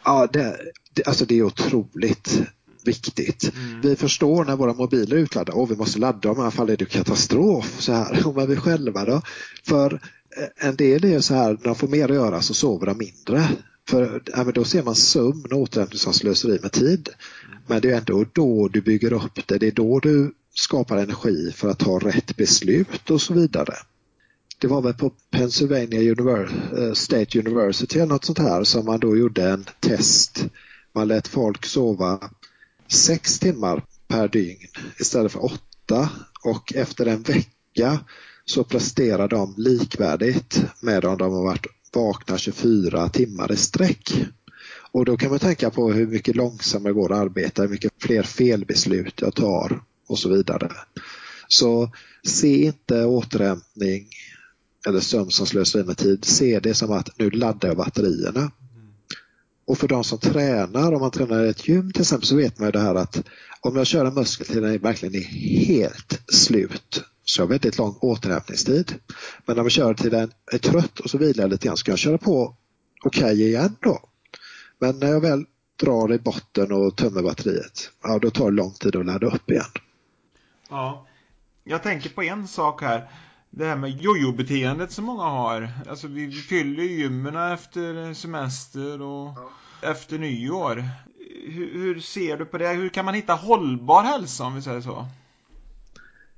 [0.04, 0.58] Ja, det,
[0.94, 2.42] det, alltså det är otroligt
[2.86, 3.52] viktigt.
[3.56, 3.82] Mm.
[3.82, 6.70] Vi förstår när våra mobiler är utladdade, och vi måste ladda dem, i alla fall
[6.70, 7.82] är det katastrof.
[7.82, 8.34] Så här.
[8.36, 9.22] Men vi själva då?
[9.64, 9.94] För
[10.38, 12.98] eh, en del är så här, när de får mer att göra så sover de
[12.98, 13.48] mindre.
[13.90, 17.10] För ja, då ser man sömn och återhämtning som slöseri med tid.
[17.68, 21.52] Men det är ändå då du bygger upp det, det är då du skapar energi
[21.56, 23.74] för att ta rätt beslut och så vidare.
[24.62, 29.18] Det var väl på Pennsylvania eh, State University eller något sånt här som man då
[29.18, 30.46] gjorde en test.
[30.94, 32.30] Man lät folk sova
[32.88, 34.68] sex timmar per dygn
[35.00, 36.10] istället för åtta
[36.44, 38.00] och efter en vecka
[38.46, 44.14] så presterar de likvärdigt med om de har varit vakna 24 timmar i sträck.
[44.92, 47.92] Och då kan man tänka på hur mycket långsammare det går att arbeta, hur mycket
[48.00, 50.72] fler felbeslut jag tar och så vidare.
[51.48, 51.92] Så
[52.24, 54.08] se inte återhämtning
[54.88, 56.26] eller sömn som slöseri med tid.
[56.26, 58.52] Se det som att nu laddar jag batterierna.
[59.66, 62.60] Och för de som tränar, om man tränar i ett gym till exempel, så vet
[62.60, 63.24] man ju det här att
[63.62, 65.28] om jag kör en muskel till den verkligen är
[65.66, 68.96] helt slut så jag har väldigt lång återhämtningstid.
[69.46, 71.84] Men om jag kör till den är trött och så vilar jag lite grann så
[71.84, 72.56] kan jag köra på
[73.04, 74.00] okej okay igen då.
[74.80, 75.46] Men när jag väl
[75.80, 79.52] drar i botten och tömmer batteriet, ja då tar det lång tid att ladda upp
[79.52, 79.66] igen.
[80.70, 81.08] Ja,
[81.64, 83.10] jag tänker på en sak här.
[83.54, 85.70] Det här med jojo-beteendet som många har.
[85.90, 89.50] Alltså vi fyller gymmen efter semester och ja.
[89.82, 90.86] efter nyår.
[91.48, 92.68] Hur, hur, ser du på det?
[92.68, 95.08] Hur kan man hitta hållbar hälsa om vi säger så?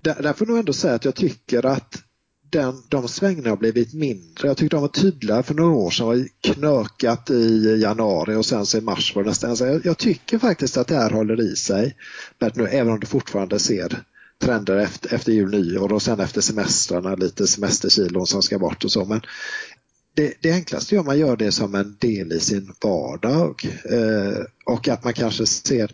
[0.01, 2.03] Där, där får jag nog ändå säga att jag tycker att
[2.49, 4.47] den, de svängningarna har blivit mindre.
[4.47, 6.05] Jag tyckte de var tydligare för några år sedan.
[6.05, 9.49] var knökat i januari och sen så i mars var det nästan.
[9.49, 11.97] Alltså jag, jag, tycker faktiskt att det här håller i sig.
[12.39, 14.03] Men nu, även om det fortfarande ser
[14.43, 18.91] trender efter, efter jul, nyår och sen efter semestrarna lite semesterkilon som ska bort och
[18.91, 19.05] så.
[19.05, 19.21] Men
[20.15, 24.43] det, det enklaste är om man gör det som en del i sin vardag eh,
[24.65, 25.91] och att man kanske ser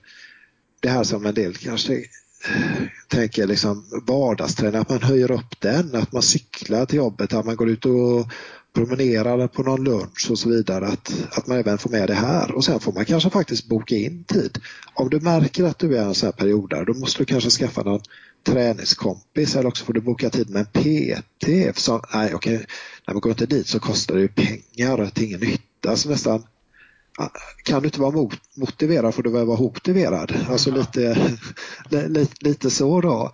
[0.80, 5.96] det här som en del kanske eh, tänker liksom vardagsträning, att man höjer upp den,
[5.96, 8.32] att man cyklar till jobbet, att man går ut och
[8.74, 12.52] promenerar på någon lunch och så vidare, att, att man även får med det här.
[12.52, 14.58] Och sen får man kanske faktiskt boka in tid.
[14.94, 17.50] Om du märker att du är en sån här period där, då måste du kanske
[17.50, 18.02] skaffa någon
[18.44, 21.78] träningskompis eller också får du boka tid med en PT.
[21.80, 22.66] Så, nej, okej,
[23.08, 25.90] när man går inte dit så kostar det ju pengar till ingen nytta.
[25.90, 26.44] Alltså nästan
[27.64, 30.46] kan du inte vara motiverad får du väl vara motiverad.
[30.50, 31.32] Alltså lite,
[31.90, 33.32] lite, lite så då.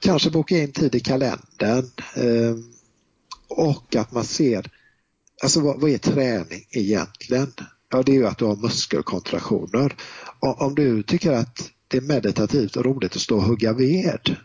[0.00, 2.56] Kanske boka in tid i kalendern eh,
[3.48, 4.70] och att man ser,
[5.42, 7.52] alltså vad, vad är träning egentligen?
[7.90, 9.96] Ja, det är ju att du har muskelkontraktioner.
[10.40, 14.36] Om du tycker att det är meditativt och roligt att stå och hugga ved,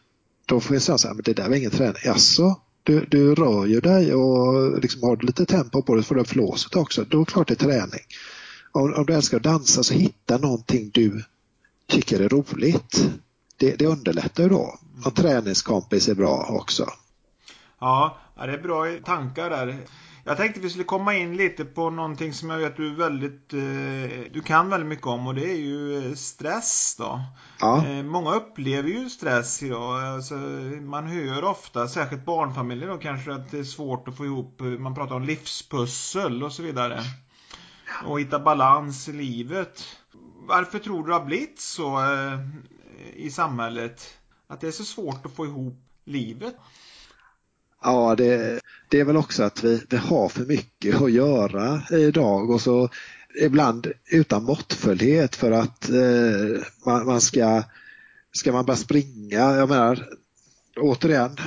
[0.46, 2.02] då får jag säga så här, men det där var ingen träning.
[2.06, 6.16] Jaså, du, du rör ju dig och liksom har du lite tempo på det får
[6.16, 7.06] du flåset också.
[7.10, 8.02] Då är det klart det är träning
[8.74, 11.24] om, om du älskar att dansa så hitta någonting du
[11.88, 13.10] tycker är roligt.
[13.58, 14.80] Det, det underlättar ju då.
[15.06, 16.90] Och träningskompis är bra också.
[17.80, 19.78] Ja, det är bra tankar där.
[20.26, 24.32] Jag tänkte vi skulle komma in lite på någonting som jag vet du väldigt eh,
[24.34, 27.22] du kan väldigt mycket om och det är ju eh, stress då.
[27.60, 27.88] Ja.
[27.88, 30.04] Eh, många upplever ju stress idag.
[30.04, 30.36] Alltså,
[30.82, 34.96] man hör ofta, särskilt barnfamiljer då kanske att det är svårt att få ihop, man
[34.96, 37.04] pratar om livspussel och så vidare
[38.06, 39.84] och hitta balans i livet.
[40.48, 42.00] Varför tror du det har blivit så
[43.14, 44.18] i samhället?
[44.48, 46.56] Att det är så svårt att få ihop livet?
[47.84, 48.60] Ja, det,
[48.90, 52.90] det är väl också att vi, vi har för mycket att göra idag och så
[53.42, 57.64] ibland utan måttfullhet för att eh, man, man, ska
[58.36, 60.10] Ska man bara springa, jag menar
[60.78, 61.38] återigen,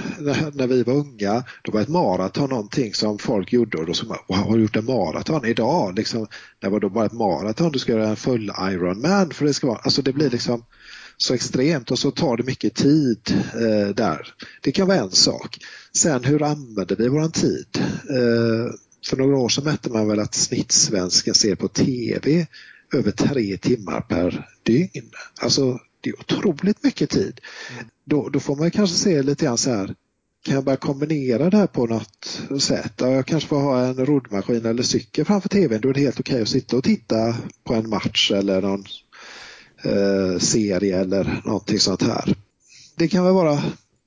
[0.52, 4.06] när vi var unga, då var ett maraton någonting som folk gjorde och då sa
[4.06, 5.96] man, wow, har du gjort en maraton idag?
[5.96, 6.26] Liksom,
[6.58, 9.66] det var då bara ett maraton, du ska göra en full Ironman för det ska
[9.66, 10.64] vara, alltså det blir liksom
[11.16, 13.20] så extremt och så tar det mycket tid
[13.54, 14.34] eh, där.
[14.62, 15.58] Det kan vara en sak.
[15.96, 17.66] Sen hur använder vi våran tid?
[18.10, 18.72] Eh,
[19.06, 22.46] för några år sedan mätte man väl att snittsvensken ser på TV
[22.94, 25.10] över tre timmar per dygn.
[25.40, 27.40] Alltså det är otroligt mycket tid.
[28.04, 29.94] Då, då får man kanske se lite grann så här,
[30.44, 32.92] kan jag bara kombinera det här på något sätt?
[32.96, 36.32] Jag kanske får ha en roddmaskin eller cykel framför tvn, då är det helt okej
[36.32, 38.84] okay att sitta och titta på en match eller någon
[39.86, 42.34] eh, serie eller någonting sånt här.
[42.96, 43.62] Det kan väl vara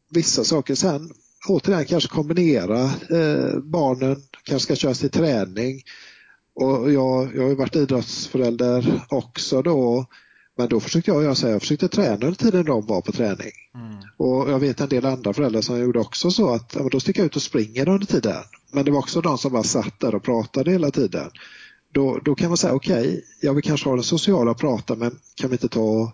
[0.09, 0.75] vissa saker.
[0.75, 1.11] Sen
[1.47, 2.83] återigen kanske kombinera.
[3.09, 5.81] Eh, barnen kanske ska köras till träning.
[6.55, 10.05] Och jag, jag har ju varit idrottsförälder också då
[10.59, 13.11] men då försökte jag göra så här, jag försökte träna under tiden de var på
[13.11, 13.51] träning.
[13.75, 13.97] Mm.
[14.17, 17.17] Och jag vet en del andra föräldrar som gjorde också så att ja, då stick
[17.17, 18.43] jag ut och springer under tiden.
[18.71, 21.29] Men det var också de som bara satt där och pratade hela tiden.
[21.93, 24.95] Då, då kan man säga okej, okay, jag vill kanske ha den sociala och prata
[24.95, 26.13] men kan vi inte ta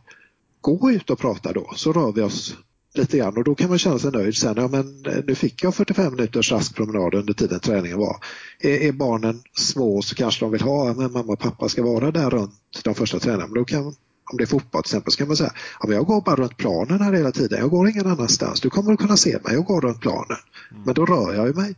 [0.61, 2.55] gå ut och prata då så rör vi oss
[2.93, 4.53] lite grann och då kan man känna sig nöjd sen.
[4.57, 8.17] Ja, men nu fick jag 45 minuters rask promenad under tiden träningen var.
[8.59, 12.11] Är, är, barnen små så kanske de vill ha, men mamma och pappa ska vara
[12.11, 13.47] där runt de första träningarna.
[13.47, 13.95] Men då kan
[14.32, 16.36] om det är fotboll till exempel, så kan man säga ja, men jag går bara
[16.36, 17.59] runt planen här hela tiden.
[17.59, 18.61] Jag går ingen annanstans.
[18.61, 19.53] Du kommer att kunna se mig.
[19.53, 20.38] Jag går runt planen.
[20.71, 20.84] Mm.
[20.84, 21.76] Men då rör jag ju mig.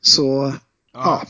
[0.00, 0.52] Så,
[0.92, 1.00] ja.
[1.04, 1.22] ja.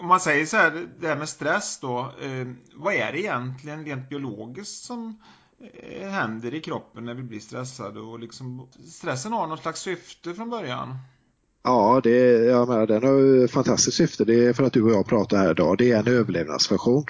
[0.00, 1.98] Om man säger så här, det här med stress då.
[1.98, 5.20] Eh, vad är det egentligen rent biologiskt som
[5.74, 8.00] eh, händer i kroppen när vi blir stressade?
[8.00, 10.98] Och liksom, stressen har något slags syfte från början.
[11.66, 14.24] Ja, det, jag menar, den har ett fantastiskt syfte.
[14.24, 15.78] Det är för att du och jag pratar här idag.
[15.78, 17.04] Det är en överlevnadsfunktion.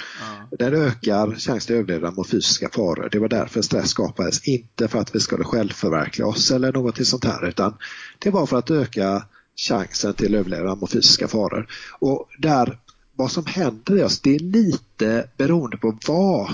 [0.51, 0.57] Ja.
[0.57, 3.09] Den ökar chans till överlevnad mot fysiska faror.
[3.12, 4.49] Det var därför stress skapades.
[4.49, 7.76] Inte för att vi skulle självförverkliga oss eller något sånt här utan
[8.18, 9.22] det var för att öka
[9.57, 11.66] chansen till överlevnad mot fysiska faror.
[11.98, 12.78] Och där,
[13.14, 16.52] vad som händer i oss, det är lite beroende på vad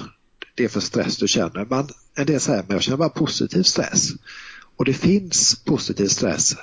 [0.54, 1.64] det är för stress du känner.
[1.64, 4.10] Man, en del säger att jag känner bara positiv stress.
[4.76, 6.56] Och det finns positiv stress,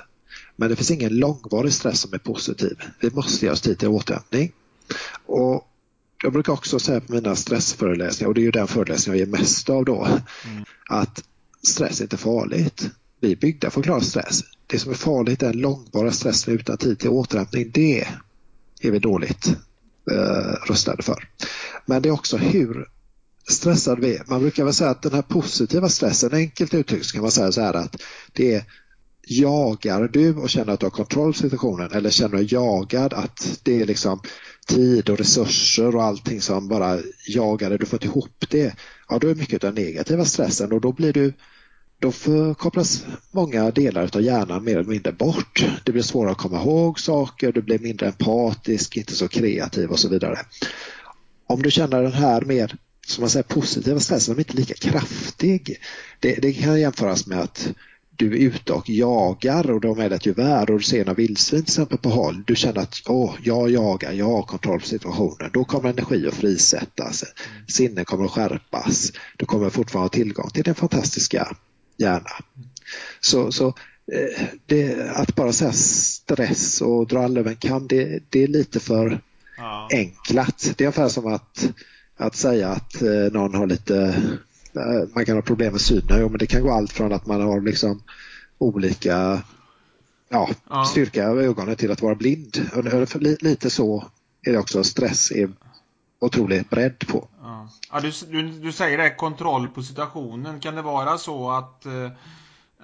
[0.56, 2.78] men det finns ingen långvarig stress som är positiv.
[3.00, 4.52] Vi måste ge oss tid till återhämtning.
[5.26, 5.68] Och
[6.24, 9.40] jag brukar också säga på mina stressföreläsningar, och det är ju den föreläsning jag ger
[9.40, 10.64] mest av då, mm.
[10.90, 11.24] att
[11.68, 12.90] stress är inte farligt.
[13.20, 14.44] Vi är byggda för att klara stress.
[14.68, 17.72] Det som är farligt är långvarig stress utan tid till återhämtning.
[17.74, 18.08] Det
[18.82, 19.48] är vi dåligt
[20.12, 21.30] eh, rustade för.
[21.86, 22.88] Men det är också hur
[23.50, 24.24] stressad vi är.
[24.28, 27.62] Man brukar väl säga att den här positiva stressen, enkelt uttryckt kan man säga så
[27.62, 28.02] här att
[28.34, 28.64] det är
[29.30, 33.60] jagar du och känner att du har kontroll på situationen eller känner du jagad att
[33.64, 34.22] det är liksom
[34.68, 38.76] tid och resurser och allting som bara jagar dig, du får inte ihop det.
[39.10, 41.34] Ja, då är mycket av den negativa stressen och då blir du
[42.00, 42.12] då
[42.54, 45.66] kopplas många delar av hjärnan mer eller mindre bort.
[45.84, 50.00] Det blir svårare att komma ihåg saker, du blir mindre empatisk, inte så kreativ och
[50.00, 50.40] så vidare.
[51.48, 52.76] Om du känner den här mer
[53.08, 55.78] som man säger positiva stressen, är inte lika kraftig.
[56.20, 57.70] Det, det kan jämföras med att
[58.16, 61.06] du är ute och jagar och du har med dig ett gevär och du ser
[61.06, 62.44] några vildsvin till exempel på håll.
[62.48, 65.50] Du känner att åh, jag jagar, jag har kontroll på situationen.
[65.54, 67.24] Då kommer energi att frisättas.
[67.68, 69.12] Sinnen kommer att skärpas.
[69.38, 71.48] Du kommer fortfarande ha tillgång till din fantastiska
[72.00, 72.32] hjärna.
[73.20, 73.68] Så, så
[74.12, 78.48] eh, det, att bara säga stress och dra alla över en kam, det, det är
[78.48, 79.22] lite för
[79.58, 79.88] ja.
[79.92, 80.74] enklat.
[80.78, 81.70] Det är ungefär som att,
[82.18, 84.16] att säga att eh, någon har lite
[85.16, 87.62] man kan ha problem med synen, men det kan gå allt från att man har
[87.62, 88.04] liksom
[88.58, 89.42] olika
[90.30, 90.86] ja, ja.
[90.86, 92.70] styrka i ögonen till att vara blind.
[93.40, 94.06] Lite så
[94.42, 94.84] är det också.
[94.84, 95.50] Stress är
[96.20, 97.28] otroligt bredd på.
[97.92, 98.00] Ja.
[98.00, 100.60] du, du, du, säger det, kontroll på situationen.
[100.60, 102.10] Kan det vara så att eh,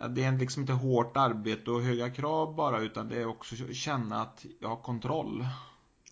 [0.10, 3.76] det är liksom inte hårt arbete och höga krav bara utan det är också att
[3.76, 5.48] känna att jag har kontroll?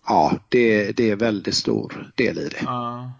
[0.06, 2.62] Ja, det, det är väldigt stor del i det.
[2.62, 3.12] Ja.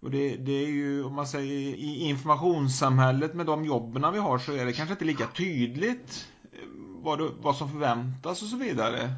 [0.00, 4.38] Och det, det, är ju, om man säger i informationssamhället med de jobben vi har
[4.38, 6.58] så är det kanske inte lika tydligt eh,
[7.02, 9.14] vad, det, vad som förväntas och så vidare.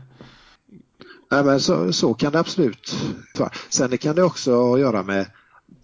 [1.31, 2.95] Nej, men så, så kan det absolut
[3.39, 3.51] vara.
[3.69, 5.27] Sen kan det också göra med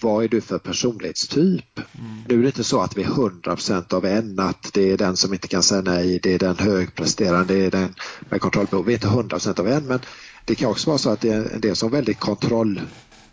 [0.01, 1.79] vad är du för personlighetstyp?
[1.79, 2.23] Mm.
[2.29, 5.17] Nu är det inte så att vi är 100% av en, att det är den
[5.17, 7.95] som inte kan säga nej, det är den högpresterande, det är den
[8.29, 8.87] med kontrollbehov.
[8.87, 10.01] Vi är inte 100% av en, men
[10.45, 12.81] det kan också vara så att det är en del som är väldigt kontroll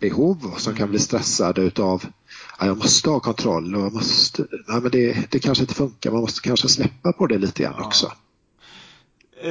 [0.00, 2.04] behov som kan bli stressade utav
[2.58, 6.10] ja, jag måste ha kontroll och jag måste, ja, men det, det kanske inte funkar,
[6.10, 8.12] man måste kanske släppa på det lite grann också.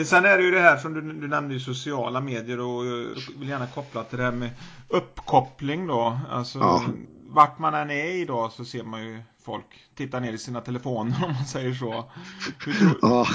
[0.06, 3.08] Sen är det ju det här som du, du nämnde ju sociala medier och jag
[3.40, 4.50] vill gärna koppla till det här med
[4.90, 6.20] uppkoppling då.
[6.30, 6.84] Alltså ja.
[7.28, 9.66] vart man än är idag så ser man ju folk
[9.96, 12.12] titta ner i sina telefoner om man säger så.
[12.66, 13.28] Hur, tror, ja.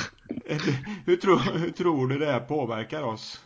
[1.07, 3.41] hur, tror, hur tror du det påverkar oss?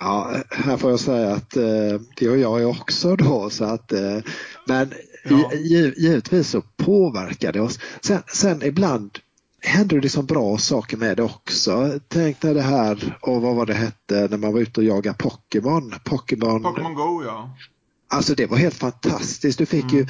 [0.00, 3.50] Ja, här får jag säga att eh, det gör jag också då.
[3.50, 4.18] Så att, eh,
[4.66, 4.92] men
[5.24, 5.52] ja.
[5.96, 7.78] givetvis så påverkar det oss.
[8.00, 9.18] Sen, sen ibland
[9.68, 12.00] händer det liksom bra saker med det också.
[12.08, 15.18] Tänk när det här, och vad var det hette, när man var ute och jagade
[15.18, 15.94] Pokémon.
[16.04, 17.56] Pokémon, Pokémon Go ja.
[18.08, 19.58] Alltså det var helt fantastiskt.
[19.58, 19.96] Du fick mm.
[19.96, 20.06] ju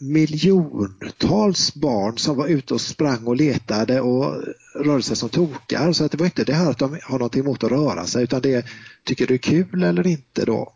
[0.00, 4.44] miljontals barn som var ute och sprang och letade och
[4.74, 5.92] rörde sig som tokar.
[5.92, 8.24] Så att det var inte det här att de har något emot att röra sig
[8.24, 8.66] utan det
[9.04, 10.72] tycker du är kul eller inte då.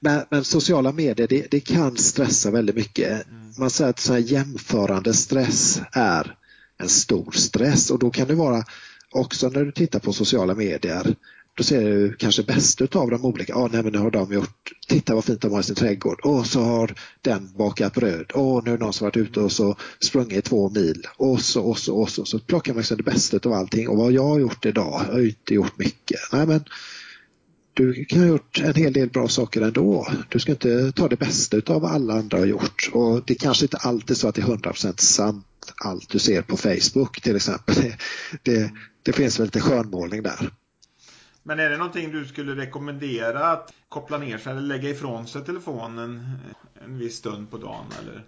[0.00, 3.28] Men, men sociala medier det, det, kan stressa väldigt mycket.
[3.28, 3.52] Mm.
[3.58, 6.36] Man säger att så här jämförande stress är
[6.78, 8.64] en stor stress och då kan det vara
[9.10, 11.14] också när du tittar på sociala medier
[11.56, 13.54] då ser du kanske bäst utav de olika.
[13.54, 16.20] Ah, nej, men nu har de gjort, titta vad fint de har i sin trädgård.
[16.20, 18.30] Och så har den bakat bröd.
[18.34, 21.06] Och nu har någon som varit ute och så sprungit två mil.
[21.16, 22.24] Och så, och så, och så.
[22.24, 23.88] Så plockar man liksom det bästa av allting.
[23.88, 26.20] Och vad jag har gjort idag, jag har inte gjort mycket.
[26.32, 26.64] Nej, men
[27.74, 30.06] du kan ha gjort en hel del bra saker ändå.
[30.28, 32.90] Du ska inte ta det bästa av vad alla andra har gjort.
[32.92, 35.46] Och det kanske inte alltid är så att det är 100% sant
[35.76, 37.74] allt du ser på Facebook till exempel.
[37.74, 37.96] Det,
[38.42, 40.50] det, det finns väl lite skönmålning där.
[41.42, 45.44] Men är det någonting du skulle rekommendera att koppla ner sig eller lägga ifrån sig
[45.44, 46.38] telefonen
[46.84, 47.86] en viss stund på dagen?
[48.02, 48.24] Eller?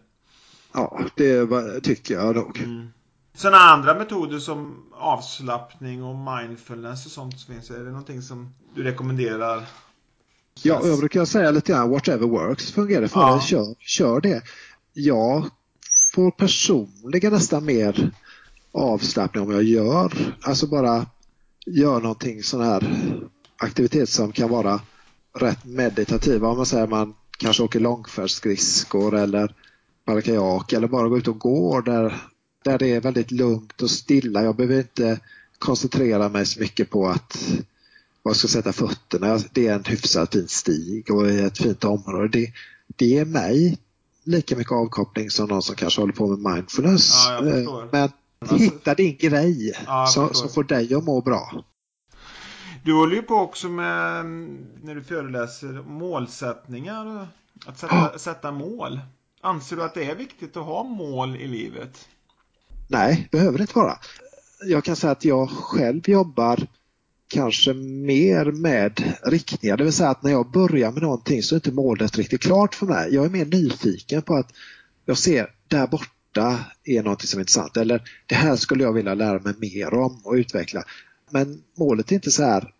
[0.74, 2.58] Ja, det tycker jag nog.
[2.58, 2.88] Mm.
[3.34, 8.54] Sådana andra metoder som avslappning och mindfulness och sånt som finns, är det någonting som
[8.74, 9.64] du rekommenderar?
[10.62, 13.40] Ja, jag brukar säga lite grann whatever works fungerar för ja.
[13.40, 14.42] kör, kör det.
[14.92, 15.50] Jag
[16.16, 18.10] får personligen nästan mer
[18.72, 21.06] avslappning om jag gör, alltså bara
[21.66, 23.10] gör någonting sån här
[23.56, 24.80] aktivitet som kan vara
[25.38, 26.48] rätt meditativa.
[26.48, 29.54] Om man säger man kanske åker långfärdsskridskor eller
[30.06, 32.14] bara kajak eller bara går ut och går där,
[32.64, 34.42] där det är väldigt lugnt och stilla.
[34.42, 35.20] Jag behöver inte
[35.58, 37.48] koncentrera mig så mycket på att
[38.22, 39.40] var jag ska sätta fötterna.
[39.52, 42.28] Det är en hyfsat fin stig och ett fint område.
[42.28, 42.52] Det,
[42.96, 43.78] det ger mig
[44.26, 47.26] lika mycket avkoppling som någon som kanske håller på med mindfulness.
[47.28, 47.40] Ja,
[47.92, 48.10] men,
[48.58, 51.64] Hitta din grej ja, som, som får dig att må bra.
[52.84, 54.26] Du håller ju på också med,
[54.82, 57.28] när du föreläser, målsättningar.
[57.66, 59.00] Att sätta, sätta mål.
[59.40, 62.08] Anser du att det är viktigt att ha mål i livet?
[62.88, 63.98] Nej, behöver det inte vara.
[64.64, 66.66] Jag kan säga att jag själv jobbar
[67.28, 69.76] kanske mer med riktningar.
[69.76, 72.74] Det vill säga att när jag börjar med någonting så är inte målet riktigt klart
[72.74, 73.14] för mig.
[73.14, 74.52] Jag är mer nyfiken på att
[75.04, 79.14] jag ser där borta är någonting som är intressant eller det här skulle jag vilja
[79.14, 80.84] lära mig mer om och utveckla.
[81.30, 82.72] Men målet är inte så här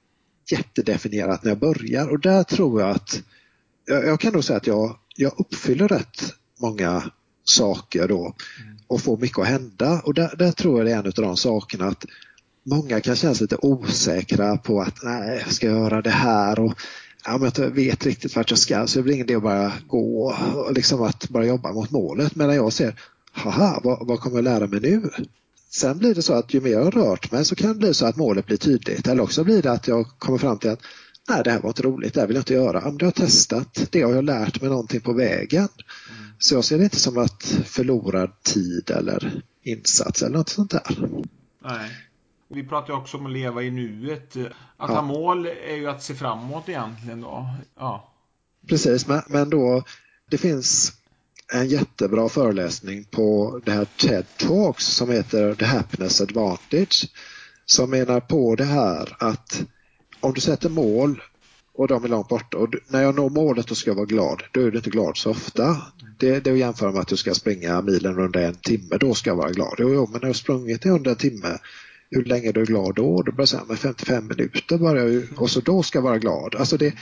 [0.51, 3.23] jättedefinierat när jag börjar och där tror jag att
[3.87, 7.11] jag, jag kan nog säga att jag, jag uppfyller rätt många
[7.45, 8.35] saker då
[8.87, 11.37] och får mycket att hända och där, där tror jag det är en av de
[11.37, 12.05] sakerna att
[12.67, 16.75] många kan känna sig lite osäkra på att nej, jag ska göra det här och
[17.25, 19.73] ja, men jag vet riktigt vart jag ska så det blir ingen idé att bara
[19.87, 23.01] gå och liksom att bara jobba mot målet medan jag ser
[23.33, 25.11] haha, vad, vad kommer jag lära mig nu?
[25.71, 27.95] Sen blir det så att ju mer jag har rört mig så kan det bli
[27.95, 30.83] så att målet blir tydligt eller också blir det att jag kommer fram till att
[31.29, 32.81] nej det här var inte roligt, det här vill jag inte göra.
[32.85, 35.69] Ja, men det har jag testat, det har jag lärt mig någonting på vägen.
[36.19, 36.31] Mm.
[36.39, 41.09] Så jag ser det inte som att förlorad tid eller insats eller något sånt där.
[41.65, 41.91] Nej.
[42.49, 44.37] Vi pratar ju också om att leva i nuet.
[44.37, 44.87] Att ja.
[44.87, 47.47] ha mål är ju att se framåt egentligen då.
[47.77, 48.13] Ja.
[48.69, 49.83] Precis, men, men då
[50.31, 50.93] det finns
[51.53, 57.09] en jättebra föreläsning på det här TED Talks som heter The Happiness Advantage
[57.65, 59.63] som menar på det här att
[60.21, 61.23] om du sätter mål
[61.75, 64.43] och de är långt borta och när jag når målet då ska jag vara glad.
[64.53, 65.83] Då är du inte glad så ofta.
[66.19, 68.97] Det, det är att jämföra med att du ska springa milen under en timme.
[69.01, 69.75] Då ska jag vara glad.
[69.79, 71.59] Jo, jo men när jag har sprungit i under en timme
[72.11, 73.23] hur länge du är glad då?
[73.23, 76.55] Då börjar jag med 55 minuter bara och så då ska jag vara glad.
[76.55, 76.95] Alltså det,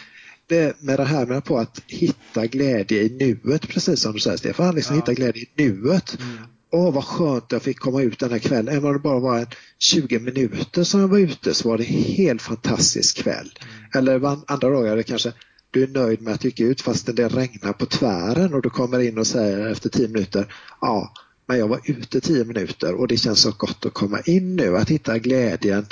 [0.46, 4.36] det med det här med på att hitta glädje i nuet, precis som du säger
[4.36, 5.02] Stefan, liksom ja.
[5.02, 6.18] hitta glädje i nuet.
[6.20, 6.36] Mm.
[6.70, 8.68] Åh vad skönt jag fick komma ut den här kvällen.
[8.68, 9.46] Även om det bara var en
[9.78, 13.50] 20 minuter som jag var ute så var det en helt fantastisk kväll.
[13.62, 14.08] Mm.
[14.08, 15.32] Eller andra dagar kanske
[15.70, 18.70] du är nöjd med att du gick ut fast det regnar på tvären och du
[18.70, 21.12] kommer in och säger efter 10 minuter ja,
[21.46, 24.76] men jag var ute 10 minuter och det känns så gott att komma in nu,
[24.76, 25.86] att hitta glädjen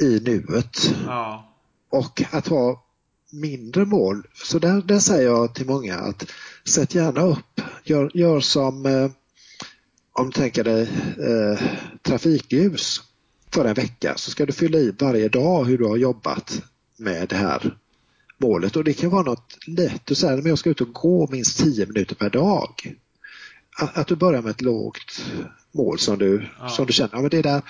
[0.00, 0.94] i nuet.
[1.06, 1.52] Ja.
[1.90, 2.84] Och att ha
[3.32, 4.26] mindre mål.
[4.34, 6.30] Så där, där säger jag till många att
[6.68, 9.10] sätt gärna upp, gör, gör som eh,
[10.12, 10.82] om du tänker dig
[11.18, 11.60] eh,
[12.02, 13.02] trafikljus
[13.50, 16.62] för en vecka så ska du fylla i varje dag hur du har jobbat
[16.96, 17.76] med det här
[18.38, 20.02] målet och det kan vara något lätt.
[20.04, 22.96] Du säger att jag ska ut och gå minst 10 minuter per dag.
[23.78, 25.24] Att, att du börjar med ett lågt
[25.72, 26.68] mål som du, ja.
[26.68, 27.62] som du känner, ja, men det är där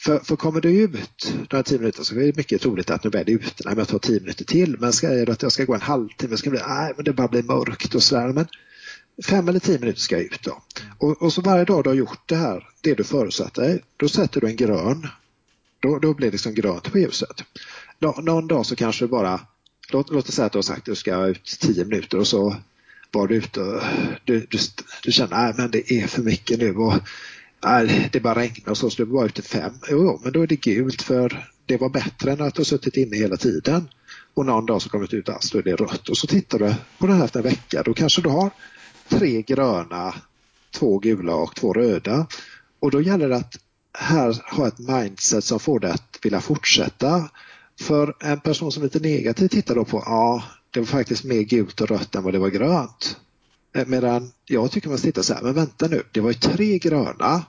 [0.00, 3.10] för, för kommer du ut några tio minuter så är det mycket troligt att nu
[3.10, 3.62] blir det ute.
[3.64, 4.76] Nej, men jag tar tio minuter till.
[4.80, 7.28] Men ska jag att jag ska gå en halvtimme, ska bli, nej, men det bara
[7.28, 8.32] blir mörkt och sådär.
[8.32, 8.46] Men
[9.24, 10.62] fem eller tio minuter ska jag ut då.
[10.98, 14.08] Och, och så varje dag du har gjort det här, det du förutsatte dig, då
[14.08, 15.08] sätter du en grön.
[15.80, 17.44] Då, då blir det liksom grönt på ljuset.
[17.98, 19.40] Nå, någon dag så kanske du bara,
[19.92, 22.26] låt, låt oss säga att du har sagt att du ska ut tio minuter och
[22.26, 22.56] så
[23.16, 23.82] var du ute och
[24.24, 24.58] du, du,
[25.02, 26.94] du känner att det är för mycket nu och
[27.64, 29.72] nej, det bara regnar och så, så du var ute fem.
[29.90, 32.96] Jo, jo, men då är det gult för det var bättre än att du suttit
[32.96, 33.88] inne hela tiden.
[34.34, 36.08] Och någon dag så kommer du ut alls, då är det rött.
[36.08, 38.50] Och så tittar du på det här efter en vecka, då kanske du har
[39.08, 40.14] tre gröna,
[40.74, 42.26] två gula och två röda.
[42.80, 43.58] Och då gäller det att
[43.98, 47.30] här ha ett mindset som får dig att vilja fortsätta.
[47.80, 51.42] För en person som är lite negativ tittar då på, ja, det var faktiskt mer
[51.42, 53.16] gult och rött än vad det var grönt.
[53.76, 56.78] Eh, medan jag tycker man sitter så här, men vänta nu, det var ju tre
[56.78, 57.44] gröna,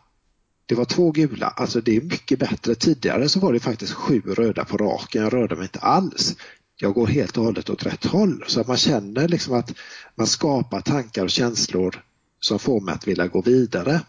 [0.65, 2.75] det var två gula, alltså det är mycket bättre.
[2.75, 6.35] Tidigare så var det faktiskt sju röda på raken, jag rörde mig inte alls.
[6.75, 9.73] Jag går helt och hållet åt rätt håll så att man känner liksom att
[10.15, 12.03] man skapar tankar och känslor
[12.39, 14.01] som får mig att vilja gå vidare.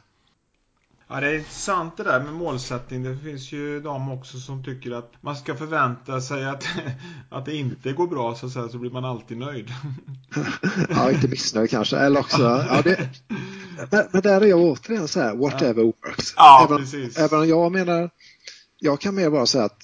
[1.10, 3.02] Ja, det är intressant det där med målsättning.
[3.02, 6.64] Det finns ju de också som tycker att man ska förvänta sig att,
[7.30, 9.68] att det inte går bra så, säga, så blir man alltid nöjd.
[10.88, 11.96] ja, inte missnöjd kanske.
[11.96, 13.08] Eller också, ja, det,
[13.90, 16.34] men, men där är jag återigen så här, whatever works.
[16.36, 17.18] Ja, även, precis.
[17.18, 18.10] även om jag menar,
[18.78, 19.78] jag kan mer bara säga att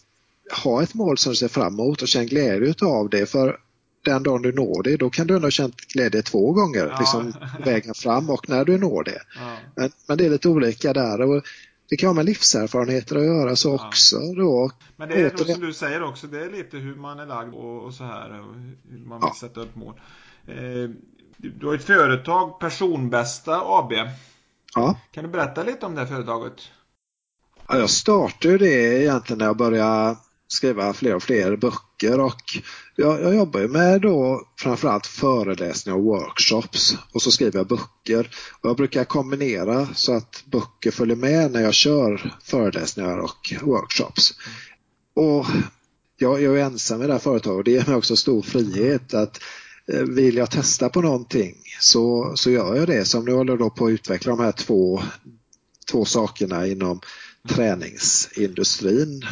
[0.64, 3.26] ha ett mål som du ser fram emot och känn glädje av det.
[3.26, 3.58] För
[4.04, 6.98] den dagen du når det, då kan du ändå ha känt glädje två gånger, ja.
[6.98, 7.32] liksom
[7.64, 9.22] vägen fram och när du når det.
[9.36, 9.56] Ja.
[9.76, 11.20] Men, men, det är lite olika där.
[11.20, 11.42] Och
[11.88, 13.86] det kan ha med livserfarenheter att göra så ja.
[13.86, 14.18] också.
[14.18, 14.70] Då.
[14.96, 17.54] Men det är då, som du säger också, det är lite hur man är lagd
[17.54, 18.54] och, och så här, och
[18.90, 20.00] hur man vill sätta upp mål.
[20.46, 20.90] Eh,
[21.36, 23.92] du har ett företag, Personbästa AB.
[24.74, 24.98] Ja.
[25.12, 26.70] Kan du berätta lite om det företaget?
[27.68, 30.16] Ja, jag startade det egentligen när jag började
[30.48, 32.42] skriva fler och fler böcker och
[32.96, 38.30] jag, jag jobbar ju med då framförallt föreläsningar och workshops och så skriver jag böcker.
[38.60, 44.32] Och jag brukar kombinera så att böcker följer med när jag kör föreläsningar och workshops.
[45.14, 45.46] Och
[46.16, 49.14] jag, jag är ensam i det här företaget och det ger mig också stor frihet
[49.14, 49.40] att
[49.92, 53.04] eh, vill jag testa på någonting så, så gör jag det.
[53.04, 55.02] Som nu håller då på att utveckla de här två,
[55.90, 57.00] två sakerna inom
[57.48, 59.24] träningsindustrin.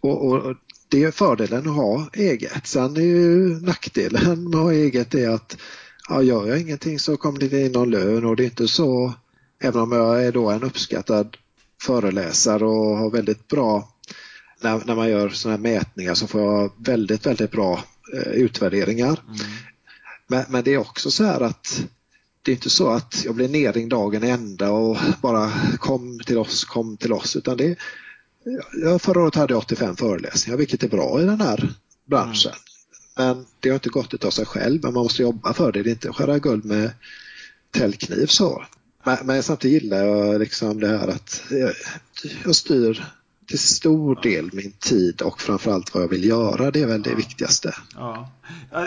[0.00, 0.56] Och, och
[0.90, 2.66] det är fördelen att ha eget.
[2.66, 5.56] Sen är ju nackdelen med att ha eget är att
[6.08, 9.14] ja, gör jag ingenting så kommer det in någon lön och det är inte så,
[9.62, 11.36] även om jag är då en uppskattad
[11.82, 13.88] föreläsare och har väldigt bra,
[14.60, 17.84] när, när man gör sådana här mätningar så får jag väldigt, väldigt bra
[18.14, 19.20] eh, utvärderingar.
[19.26, 19.38] Mm.
[20.26, 21.84] Men, men, det är också så här att
[22.42, 26.64] det är inte så att jag blir nerringd dagen ända och bara kom till oss,
[26.64, 27.76] kom till oss, utan det,
[28.82, 31.68] Ja, förra året hade jag 85 föreläsningar, vilket är bra i den här
[32.04, 32.52] branschen.
[32.52, 33.36] Mm.
[33.36, 35.82] Men det har inte gått av sig själv, men man måste jobba för det.
[35.82, 36.90] Det är inte att skära guld med
[37.70, 38.64] täljkniv så.
[39.04, 41.72] Men, men samtidigt gillar jag liksom det här att jag,
[42.44, 43.04] jag styr
[43.46, 46.70] till stor del min tid och framförallt vad jag vill göra.
[46.70, 47.74] Det är väl det viktigaste.
[47.94, 48.30] Ja.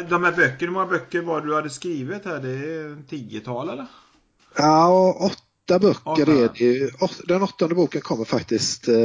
[0.10, 2.40] De här böckerna, hur många böcker var du hade skrivit här?
[2.40, 3.86] Det är tiotal eller?
[4.56, 6.92] Ja, åtta åtta böcker är det.
[7.28, 8.96] Den åttonde boken kommer faktiskt eh,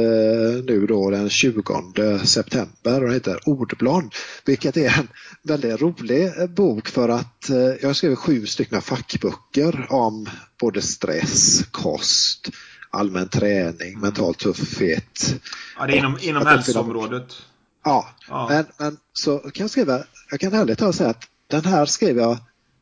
[0.63, 4.15] nu då den 20 september och den heter Ordblad.
[4.45, 5.07] Vilket är en
[5.43, 10.29] väldigt rolig eh, bok för att eh, jag skrivit sju stycken fackböcker om
[10.59, 12.49] både stress, kost,
[12.89, 14.01] allmän träning, mm.
[14.01, 15.35] mental tuffhet.
[15.77, 17.35] Ja, det är inom, inom hälsoområdet.
[17.83, 21.65] Ja, ja, Men, men så kan jag skriva, jag kan ärligt talat säga att den
[21.65, 22.37] här skrev jag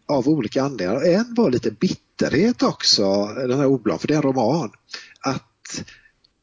[0.08, 1.02] av olika anledningar.
[1.06, 1.72] En var lite
[2.18, 4.72] bitterhet också, den här Oblad, för det är en roman.
[5.20, 5.84] Att,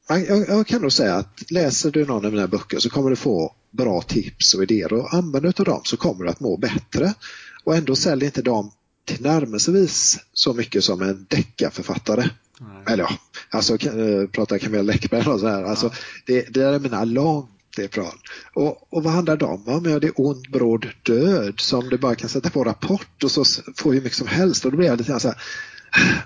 [0.09, 3.17] jag, jag, kan nog säga att läser du någon av mina böcker så kommer du
[3.17, 7.15] få bra tips och idéer och använder du dem så kommer du att må bättre.
[7.65, 8.71] Och ändå säljer inte de
[9.05, 12.31] tillnärmelsevis så mycket som en deckarförfattare.
[12.89, 13.11] Eller ja,
[13.51, 15.65] alltså äh, pratar Camilla Läckberg och så här.
[15.65, 15.91] Alltså,
[16.27, 18.15] det, det är mina lång det är bra.
[18.55, 19.91] Och, och vad handlar de om?
[19.91, 23.45] Ja, det är ond, bråd död som du bara kan sätta på rapport och så
[23.77, 25.43] får hur mycket som helst och då blir jag lite grann så här.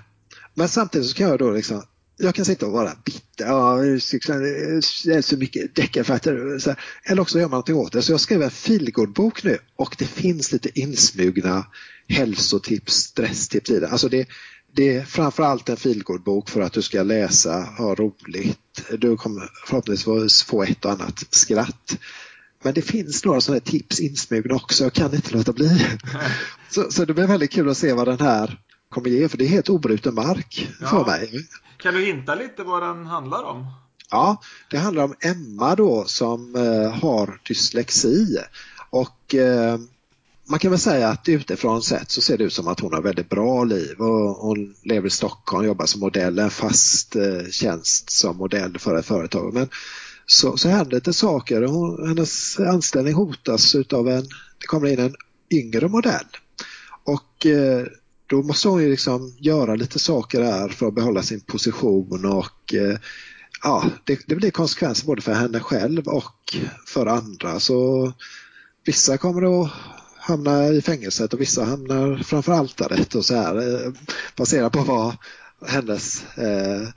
[0.53, 1.83] Men samtidigt så kan jag då liksom
[2.21, 6.75] jag kan sitta och vara bitter, ja, det är så mycket deckarförfattare.
[7.03, 8.01] Eller också gör man någonting åt det.
[8.01, 11.65] Så jag skrev en feelgood-bok nu och det finns lite insmugna
[12.07, 13.87] hälsotips, stresstips i det.
[13.87, 14.27] Alltså det,
[14.71, 18.89] det är framförallt en feelgood-bok för att du ska läsa, ha roligt.
[18.97, 21.97] Du kommer förhoppningsvis få ett och annat skratt.
[22.63, 25.85] Men det finns några sådana tips insmugna också, jag kan inte låta bli.
[26.69, 28.59] Så, så det blir väldigt kul att se vad den här
[28.89, 30.87] kommer ge, för det är helt obruten mark ja.
[30.87, 31.47] för mig.
[31.77, 33.67] Kan du hinta lite vad den handlar om?
[34.11, 38.37] Ja, det handlar om Emma då som eh, har dyslexi
[38.89, 39.77] och eh,
[40.49, 43.01] man kan väl säga att utifrån sett så ser det ut som att hon har
[43.01, 48.09] väldigt bra liv och hon lever i Stockholm, jobbar som modell, en fast eh, tjänst
[48.09, 49.53] som modell för ett företag.
[49.53, 49.69] Men
[50.25, 51.61] så, så händer lite saker.
[51.61, 54.23] Hon, hennes anställning hotas utav en,
[54.59, 55.15] det kommer in en
[55.51, 56.27] yngre modell.
[57.03, 57.85] Och eh,
[58.27, 62.73] då måste hon ju liksom göra lite saker där för att behålla sin position och
[62.73, 62.97] eh,
[63.63, 67.59] ja, det, det blir konsekvenser både för henne själv och för andra.
[67.59, 68.11] Så
[68.85, 69.71] vissa kommer att
[70.29, 73.91] hamna i fängelset och vissa hamnar framför altaret och så här eh,
[74.35, 75.15] baserat på vad
[75.67, 76.87] hennes eh,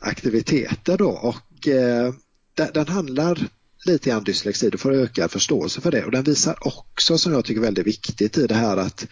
[0.00, 2.14] aktiviteter då och eh,
[2.54, 3.48] den handlar
[3.84, 7.44] lite grann dyslexi, du får ökad förståelse för det och den visar också som jag
[7.44, 9.06] tycker är väldigt viktigt i det här att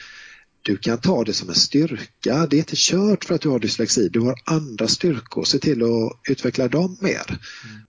[0.63, 2.47] du kan ta det som en styrka.
[2.47, 5.83] Det är inte kört för att du har dyslexi, du har andra styrkor, se till
[5.83, 7.39] att utveckla dem mer.
[7.65, 7.83] Mm.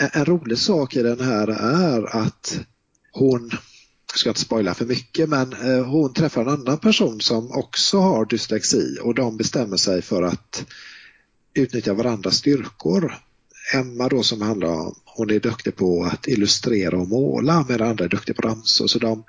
[0.00, 2.60] En, en rolig sak i den här är att
[3.12, 3.50] hon
[4.18, 8.24] ska inte spoila för mycket, men eh, hon träffar en annan person som också har
[8.24, 10.64] dyslexi och de bestämmer sig för att
[11.54, 13.14] utnyttja varandras styrkor.
[13.74, 18.04] Emma då som handlar om, hon är duktig på att illustrera och måla medan andra
[18.04, 18.86] är duktiga på ramsor.
[18.86, 19.24] Så de,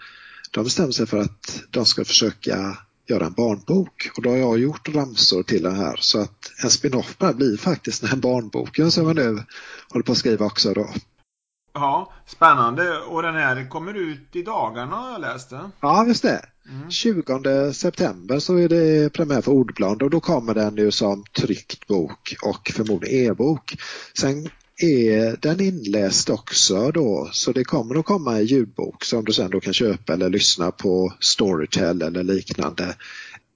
[0.51, 2.77] de bestämmer sig för att de ska försöka
[3.07, 6.69] göra en barnbok och då har jag gjort ramsor till den här så att en
[6.69, 9.43] spin-off blir faktiskt den här barnboken som jag nu
[9.89, 10.89] håller på att skriva också då.
[11.73, 12.99] Ja, spännande.
[12.99, 15.69] Och den här kommer ut i dagarna har jag läst det.
[15.79, 16.45] Ja, just det.
[16.69, 16.91] Mm.
[16.91, 21.87] 20 september så är det premiär för Ordblad och då kommer den ju som tryckt
[21.87, 23.77] bok och förmodligen e-bok.
[24.17, 29.33] Sen är den inläst också då så det kommer att komma i ljudbok som du
[29.33, 32.95] sen då kan köpa eller lyssna på Storytel eller liknande.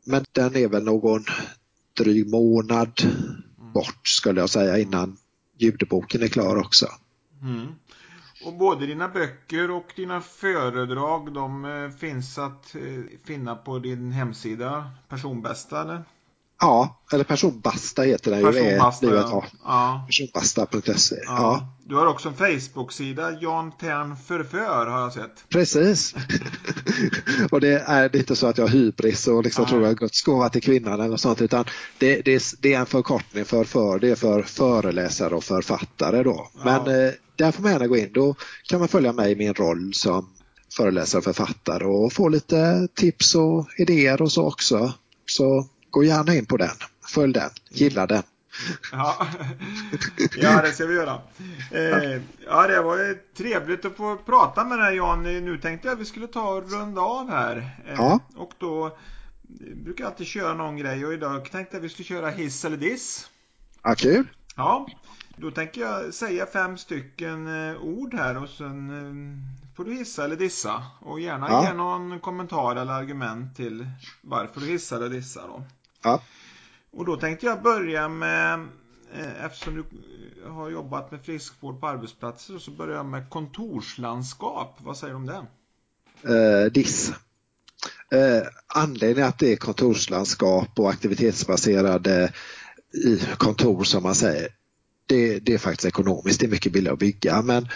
[0.05, 1.25] Men den är väl någon
[1.97, 3.01] dryg månad
[3.73, 5.17] bort skulle jag säga innan
[5.57, 6.87] ljudboken är klar också.
[7.41, 7.67] Mm.
[8.45, 12.81] Och både dina böcker och dina föredrag de eh, finns att eh,
[13.25, 16.03] finna på din hemsida Personbästa eller?
[16.61, 19.13] Ja, eller Personbasta heter den Personbasta, ju.
[19.13, 19.45] Ja.
[19.63, 20.05] ja.
[20.07, 21.15] Personbasta.se.
[21.15, 21.23] Ja.
[21.25, 21.67] ja.
[21.87, 25.49] Du har också en Facebook-sida, Jan Tern Förför har jag sett.
[25.49, 26.15] Precis.
[27.51, 30.49] och det är inte så att jag har hybris och liksom tror jag Guds gåva
[30.49, 31.65] till kvinnan eller sånt utan
[31.97, 36.49] det, det, det, är en förkortning för för, det är för föreläsare och författare då.
[36.53, 36.61] Ja.
[36.63, 38.11] Men eh, där får man gärna gå in.
[38.13, 40.29] Då kan man följa mig i min roll som
[40.77, 44.93] föreläsare och författare och få lite tips och idéer och så också.
[45.25, 46.75] Så gå gärna in på den.
[47.07, 47.49] Följ den.
[47.69, 48.23] Gilla den.
[48.91, 49.27] Ja.
[50.37, 51.21] ja, det ska vi göra.
[51.71, 55.23] Eh, ja, det var trevligt att få prata med dig Jan.
[55.23, 57.57] Nu tänkte jag att vi skulle ta och runda av här.
[57.87, 58.19] Eh, ja.
[58.35, 58.97] Och då
[59.75, 62.65] brukar jag alltid köra någon grej och idag tänkte jag att vi skulle köra hiss
[62.65, 63.29] eller diss.
[63.83, 64.27] Ja, kul.
[64.55, 64.87] Ja,
[65.35, 70.25] då tänker jag säga fem stycken eh, ord här och sen eh, får du hissa
[70.25, 70.83] eller dissa.
[70.99, 71.67] Och gärna ja.
[71.67, 73.87] ge någon kommentar eller argument till
[74.21, 75.47] varför du hissar eller dissar.
[75.47, 75.63] Då.
[76.03, 76.21] Ja.
[76.91, 78.67] Och då tänkte jag börja med,
[79.13, 79.83] eh, eftersom du
[80.49, 84.77] har jobbat med friskvård på arbetsplatser, så börjar jag med kontorslandskap.
[84.83, 85.45] Vad säger du om det?
[86.33, 87.13] Eh, diss.
[88.11, 92.33] Eh, anledningen att det är kontorslandskap och aktivitetsbaserade
[93.37, 94.47] kontor som man säger,
[95.07, 97.67] det, det är faktiskt ekonomiskt, det är mycket billigare att bygga men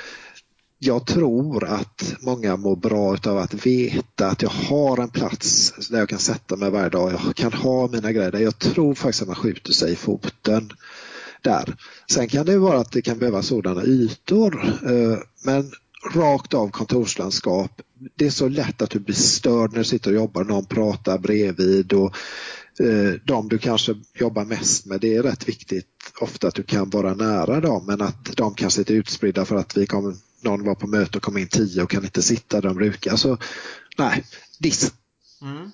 [0.81, 5.99] jag tror att många mår bra av att veta att jag har en plats där
[5.99, 7.11] jag kan sätta mig varje dag.
[7.11, 8.39] Jag kan ha mina grejer där.
[8.39, 10.71] Jag tror faktiskt att man skjuter sig i foten
[11.41, 11.75] där.
[12.11, 14.79] Sen kan det vara att det kan behövas sådana ytor.
[14.85, 15.71] Eh, men
[16.13, 17.81] rakt av kontorslandskap.
[18.15, 20.43] Det är så lätt att du blir störd när du sitter och jobbar.
[20.43, 22.15] Någon pratar bredvid och
[22.79, 26.89] eh, de du kanske jobbar mest med, det är rätt viktigt ofta att du kan
[26.89, 30.75] vara nära dem men att de kanske är utspridda för att vi kommer någon var
[30.75, 33.15] på möte och kom in tio och kan inte sitta där de brukar.
[33.15, 33.37] Så
[33.97, 34.23] nej,
[34.59, 34.93] diss.
[35.41, 35.71] Mm.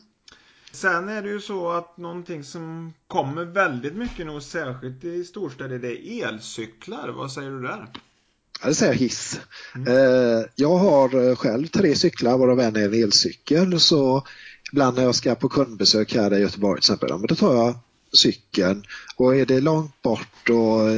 [0.72, 5.80] Sen är det ju så att någonting som kommer väldigt mycket nu, särskilt i storstäder,
[5.80, 7.10] det är elcyklar.
[7.10, 7.88] Vad säger du där?
[8.62, 9.39] Ja, det säger jag hiss.
[9.76, 9.88] Mm.
[9.88, 13.80] Eh, jag har eh, själv tre cyklar, varav en är en elcykel.
[13.80, 14.28] Så
[14.72, 17.76] ibland när jag ska på kundbesök här i Göteborg till exempel, då tar jag
[18.16, 18.84] cykeln.
[19.16, 20.89] Och är det långt bort och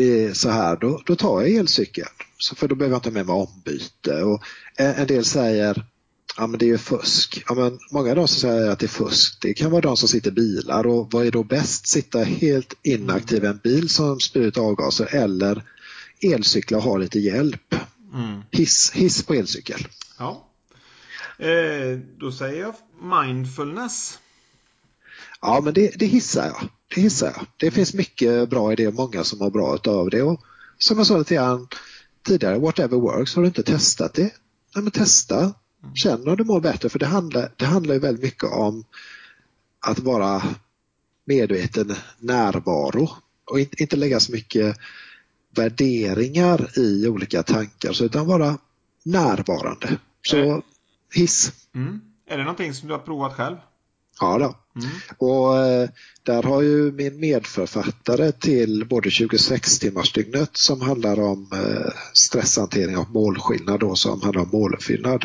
[0.00, 2.08] eh, så här, då, då tar jag elcykeln.
[2.38, 4.22] Så för då behöver jag inte med mig ombyte.
[4.22, 4.42] Och
[4.76, 5.84] en del säger
[6.36, 7.42] ja men det är ju fusk.
[7.48, 9.96] Ja, men många av de som säger att det är fusk, det kan vara de
[9.96, 11.86] som sitter i bilar och vad är då bäst?
[11.86, 15.62] Sitta helt inaktiv i en bil som spyr ut avgaser eller
[16.20, 17.74] elcykla och ha lite hjälp.
[18.14, 18.42] Mm.
[18.50, 19.86] Hiss, hiss på elcykel.
[20.18, 20.48] Ja.
[21.38, 24.18] Eh, då säger jag mindfulness.
[25.40, 26.68] Ja men det, det hissar jag.
[26.94, 27.46] Det hissar jag.
[27.56, 30.22] Det finns mycket bra idéer och många som har bra av det.
[30.22, 30.40] Och
[30.78, 31.68] som jag sa lite grann
[32.26, 34.34] tidigare, whatever works, har du inte testat det?
[34.74, 35.54] Nej, men testa,
[35.94, 38.84] känn om du mår bättre för det handlar, det handlar ju väldigt mycket om
[39.80, 40.42] att vara
[41.24, 43.08] medveten närvaro
[43.50, 44.76] och inte, inte lägga så mycket
[45.56, 48.58] värderingar i olika tankar så utan vara
[49.02, 49.98] närvarande.
[50.22, 50.62] Så
[51.14, 51.52] hiss.
[51.74, 52.00] Mm.
[52.26, 53.56] Är det någonting som du har provat själv?
[54.20, 54.80] Ja då.
[54.80, 54.96] Mm.
[55.18, 55.88] Och eh,
[56.22, 63.10] där har ju min medförfattare till både 26 timmarsdygnet som handlar om eh, stresshantering och
[63.10, 65.24] målskillnad då som handlar om måluppfyllnad.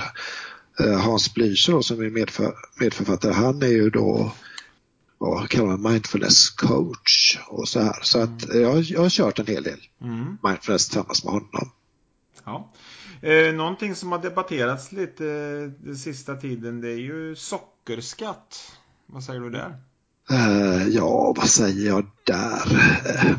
[0.80, 4.32] Eh, Hans Blücher som är medför, medförfattare, han är ju då
[5.18, 8.00] vad kallar man mindfulness coach och så här.
[8.02, 8.62] Så att mm.
[8.62, 10.38] jag, jag har kört en hel del mm.
[10.44, 11.72] mindfulness tillsammans med honom.
[12.44, 12.72] Ja.
[13.22, 15.24] Eh, någonting som har debatterats lite
[15.80, 18.72] den sista tiden det är ju sockerskatt.
[19.14, 19.78] Vad säger du där?
[20.32, 22.72] Uh, ja, vad säger jag där?
[22.72, 23.38] Uh,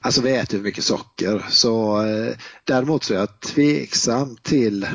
[0.00, 4.86] alltså vi äter mycket socker så uh, däremot så är jag tveksam till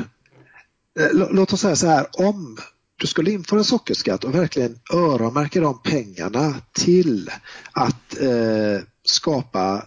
[1.12, 2.58] Låt oss säga så här, om
[2.96, 7.30] du skulle införa sockerskatt och verkligen öronmärka de pengarna till
[7.72, 8.16] att
[9.04, 9.86] skapa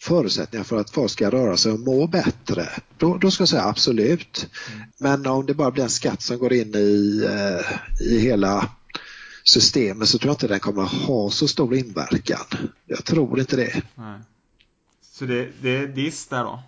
[0.00, 2.68] förutsättningar för att folk ska röra sig och må bättre,
[2.98, 4.48] då, då ska jag säga absolut.
[4.72, 4.88] Mm.
[4.98, 7.28] Men om det bara blir en skatt som går in i,
[8.00, 8.70] i hela
[9.44, 12.68] systemet så tror jag inte den kommer ha så stor inverkan.
[12.86, 13.82] Jag tror inte det.
[13.94, 14.20] Nej.
[15.12, 16.62] Så det, det är diss där då?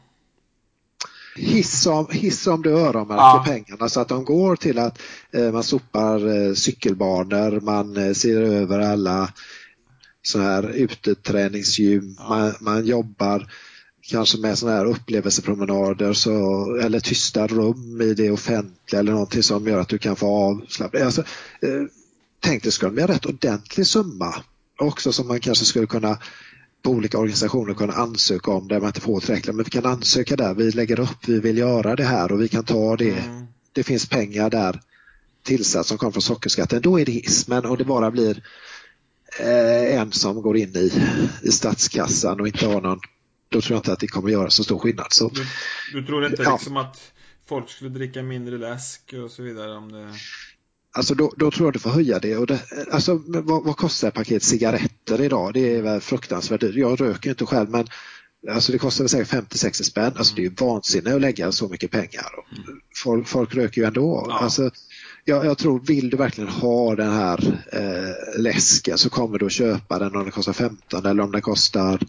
[1.36, 3.44] Hiss om, hiss om du öronmärker ja.
[3.46, 4.98] pengarna så att de går till att
[5.32, 9.32] eh, man sopar eh, cykelbanor, man eh, ser över alla
[10.22, 12.28] så här uteträningsgym, ja.
[12.28, 13.46] man, man jobbar
[14.02, 16.30] kanske med sådana här upplevelsepromenader så,
[16.76, 21.02] eller tysta rum i det offentliga eller någonting som gör att du kan få avslappning.
[21.02, 21.24] Alltså,
[22.45, 24.34] tänk det skulle bli en rätt ordentlig summa
[24.78, 26.18] också som man kanske skulle kunna
[26.82, 29.57] på olika organisationer kunna ansöka om det man inte får tillräckligt.
[29.57, 32.49] Men vi kan ansöka där, vi lägger upp, vi vill göra det här och vi
[32.49, 33.11] kan ta det.
[33.11, 33.47] Mm.
[33.72, 34.80] Det finns pengar där
[35.42, 36.82] tillsatt som kommer från sockerskatten.
[36.82, 37.49] Då är det hiss.
[37.49, 38.42] Men om det bara blir
[39.40, 40.92] eh, en som går in i,
[41.42, 43.01] i statskassan och inte har någon
[43.49, 45.07] då tror jag inte att det kommer göra så stor skillnad.
[45.11, 45.47] Så, du,
[45.92, 46.53] du tror inte ja.
[46.53, 47.12] liksom att
[47.49, 50.12] folk skulle dricka mindre läsk och så vidare om det...
[50.97, 52.36] Alltså då, då, tror jag du får höja det.
[52.36, 52.61] Och det
[52.92, 55.55] alltså, vad, vad, kostar ett paket cigaretter idag?
[55.55, 56.74] Det är väl fruktansvärt dyrt.
[56.74, 57.86] Jag röker inte själv men
[58.51, 60.12] alltså det kostar väl säkert 50-60 spänn.
[60.16, 62.26] Alltså det är ju vansinne att lägga så mycket pengar.
[63.03, 64.26] Folk, folk röker ju ändå.
[64.28, 64.38] Ja.
[64.38, 64.70] Alltså,
[65.24, 69.53] jag, jag, tror, vill du verkligen ha den här eh, läsken så kommer du att
[69.53, 72.01] köpa den om den kostar 15 eller om den kostar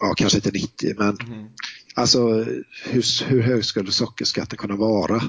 [0.00, 1.46] ja, kanske inte 90 men mm.
[1.94, 2.28] alltså
[2.84, 5.22] hur, hur hög skulle sockerskatten kunna vara?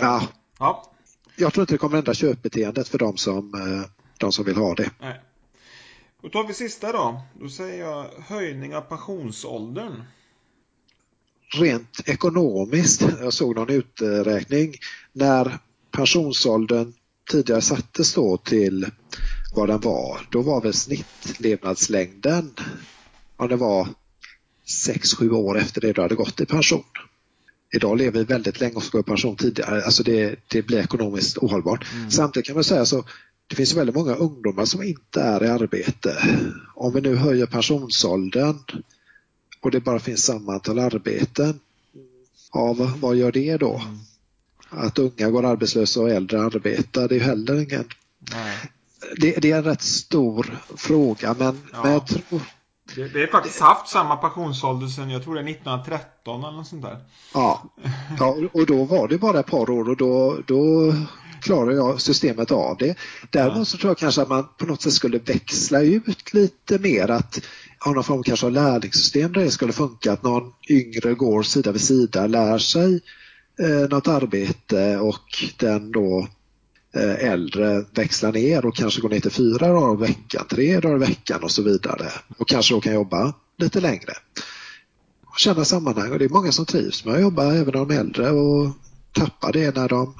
[0.00, 0.28] Ja.
[0.58, 0.89] ja.
[1.40, 4.74] Jag tror inte det kommer ändra köpbeteendet för de som, eh, de som vill ha
[4.74, 4.90] det.
[5.00, 5.20] Nej.
[6.22, 7.22] Då tar vi sista då.
[7.40, 10.02] Då säger jag höjning av pensionsåldern.
[11.58, 14.74] Rent ekonomiskt, jag såg någon uträkning,
[15.12, 15.58] när
[15.90, 16.92] pensionsåldern
[17.30, 18.86] tidigare sattes då till
[19.54, 22.54] vad den var, då var väl snittlevnadslängden
[23.36, 23.88] om det var
[24.86, 26.84] 6-7 år efter det du hade gått i pension.
[27.72, 29.84] Idag lever vi väldigt länge och ska gå i pension tidigare.
[29.84, 31.86] Alltså det, det blir ekonomiskt ohållbart.
[31.94, 32.10] Mm.
[32.10, 33.04] Samtidigt kan man säga så
[33.46, 36.16] det finns väldigt många ungdomar som inte är i arbete.
[36.74, 38.58] Om vi nu höjer pensionsåldern
[39.60, 41.60] och det bara finns samma antal arbeten,
[42.52, 43.74] ja, vad gör det då?
[43.74, 43.98] Mm.
[44.86, 47.84] Att unga går arbetslösa och äldre arbetar, det är heller ingen...
[49.16, 51.82] Det, det, är en rätt stor fråga men, ja.
[51.82, 52.42] men jag tror
[52.94, 56.66] det, det är faktiskt haft samma pensionsålder sedan jag tror det är 1913 eller något
[56.66, 56.98] sånt där.
[57.34, 57.62] Ja,
[58.18, 60.94] ja och då var det bara ett par år och då, då
[61.40, 62.96] klarar jag systemet av det.
[63.30, 67.10] Däremot så tror jag kanske att man på något sätt skulle växla ut lite mer
[67.10, 67.40] att
[67.84, 71.72] ha någon form kanske av lärlingssystem där det skulle funka att någon yngre går sida
[71.72, 73.00] vid sida, lär sig
[73.60, 76.28] eh, något arbete och den då
[77.18, 80.98] äldre växlar ner och kanske går ner till fyra dagar i veckan, tre dagar i
[80.98, 82.06] veckan och så vidare.
[82.38, 84.12] Och kanske då kan jobba lite längre.
[85.26, 88.30] Och känna sammanhang och det är många som trivs med att jobba även de äldre
[88.30, 88.70] och
[89.12, 90.14] tappar det när de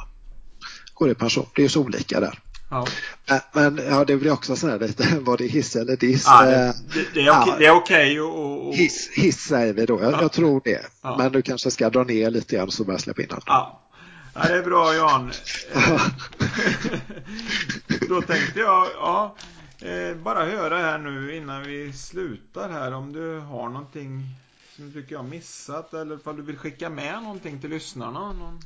[0.94, 1.46] går i pension.
[1.54, 2.38] Det är så olika där.
[2.70, 2.86] Ja.
[3.52, 6.24] Men, ja, det blir också så här lite, var det hiss eller diss?
[6.26, 6.74] Ja, det, eh,
[7.14, 8.74] det, är okej, ja, okay och, och...
[8.74, 10.22] Hiss, hiss säger vi då, jag, ja.
[10.22, 10.86] jag tror det.
[11.18, 13.66] Men du kanske ska dra ner lite grann så börjar släppa in andra.
[14.34, 14.48] Ja.
[14.48, 15.32] Det är bra Jan.
[18.08, 19.36] Då tänkte jag, ja,
[19.80, 24.24] eh, bara höra här nu innan vi slutar här om du har någonting
[24.76, 28.32] som du tycker jag missat eller om du vill skicka med någonting till lyssnarna.
[28.32, 28.60] Någon...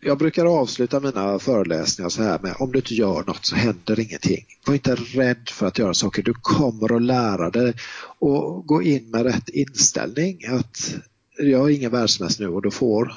[0.00, 4.00] Jag brukar avsluta mina föreläsningar så här med om du inte gör något så händer
[4.00, 4.46] ingenting.
[4.66, 6.22] Var inte rädd för att göra saker.
[6.22, 7.74] Du kommer att lära dig
[8.18, 10.46] och gå in med rätt inställning.
[10.46, 10.94] Att
[11.38, 13.14] jag är ingen världsmästare nu och då får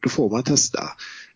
[0.00, 0.82] då får man testa.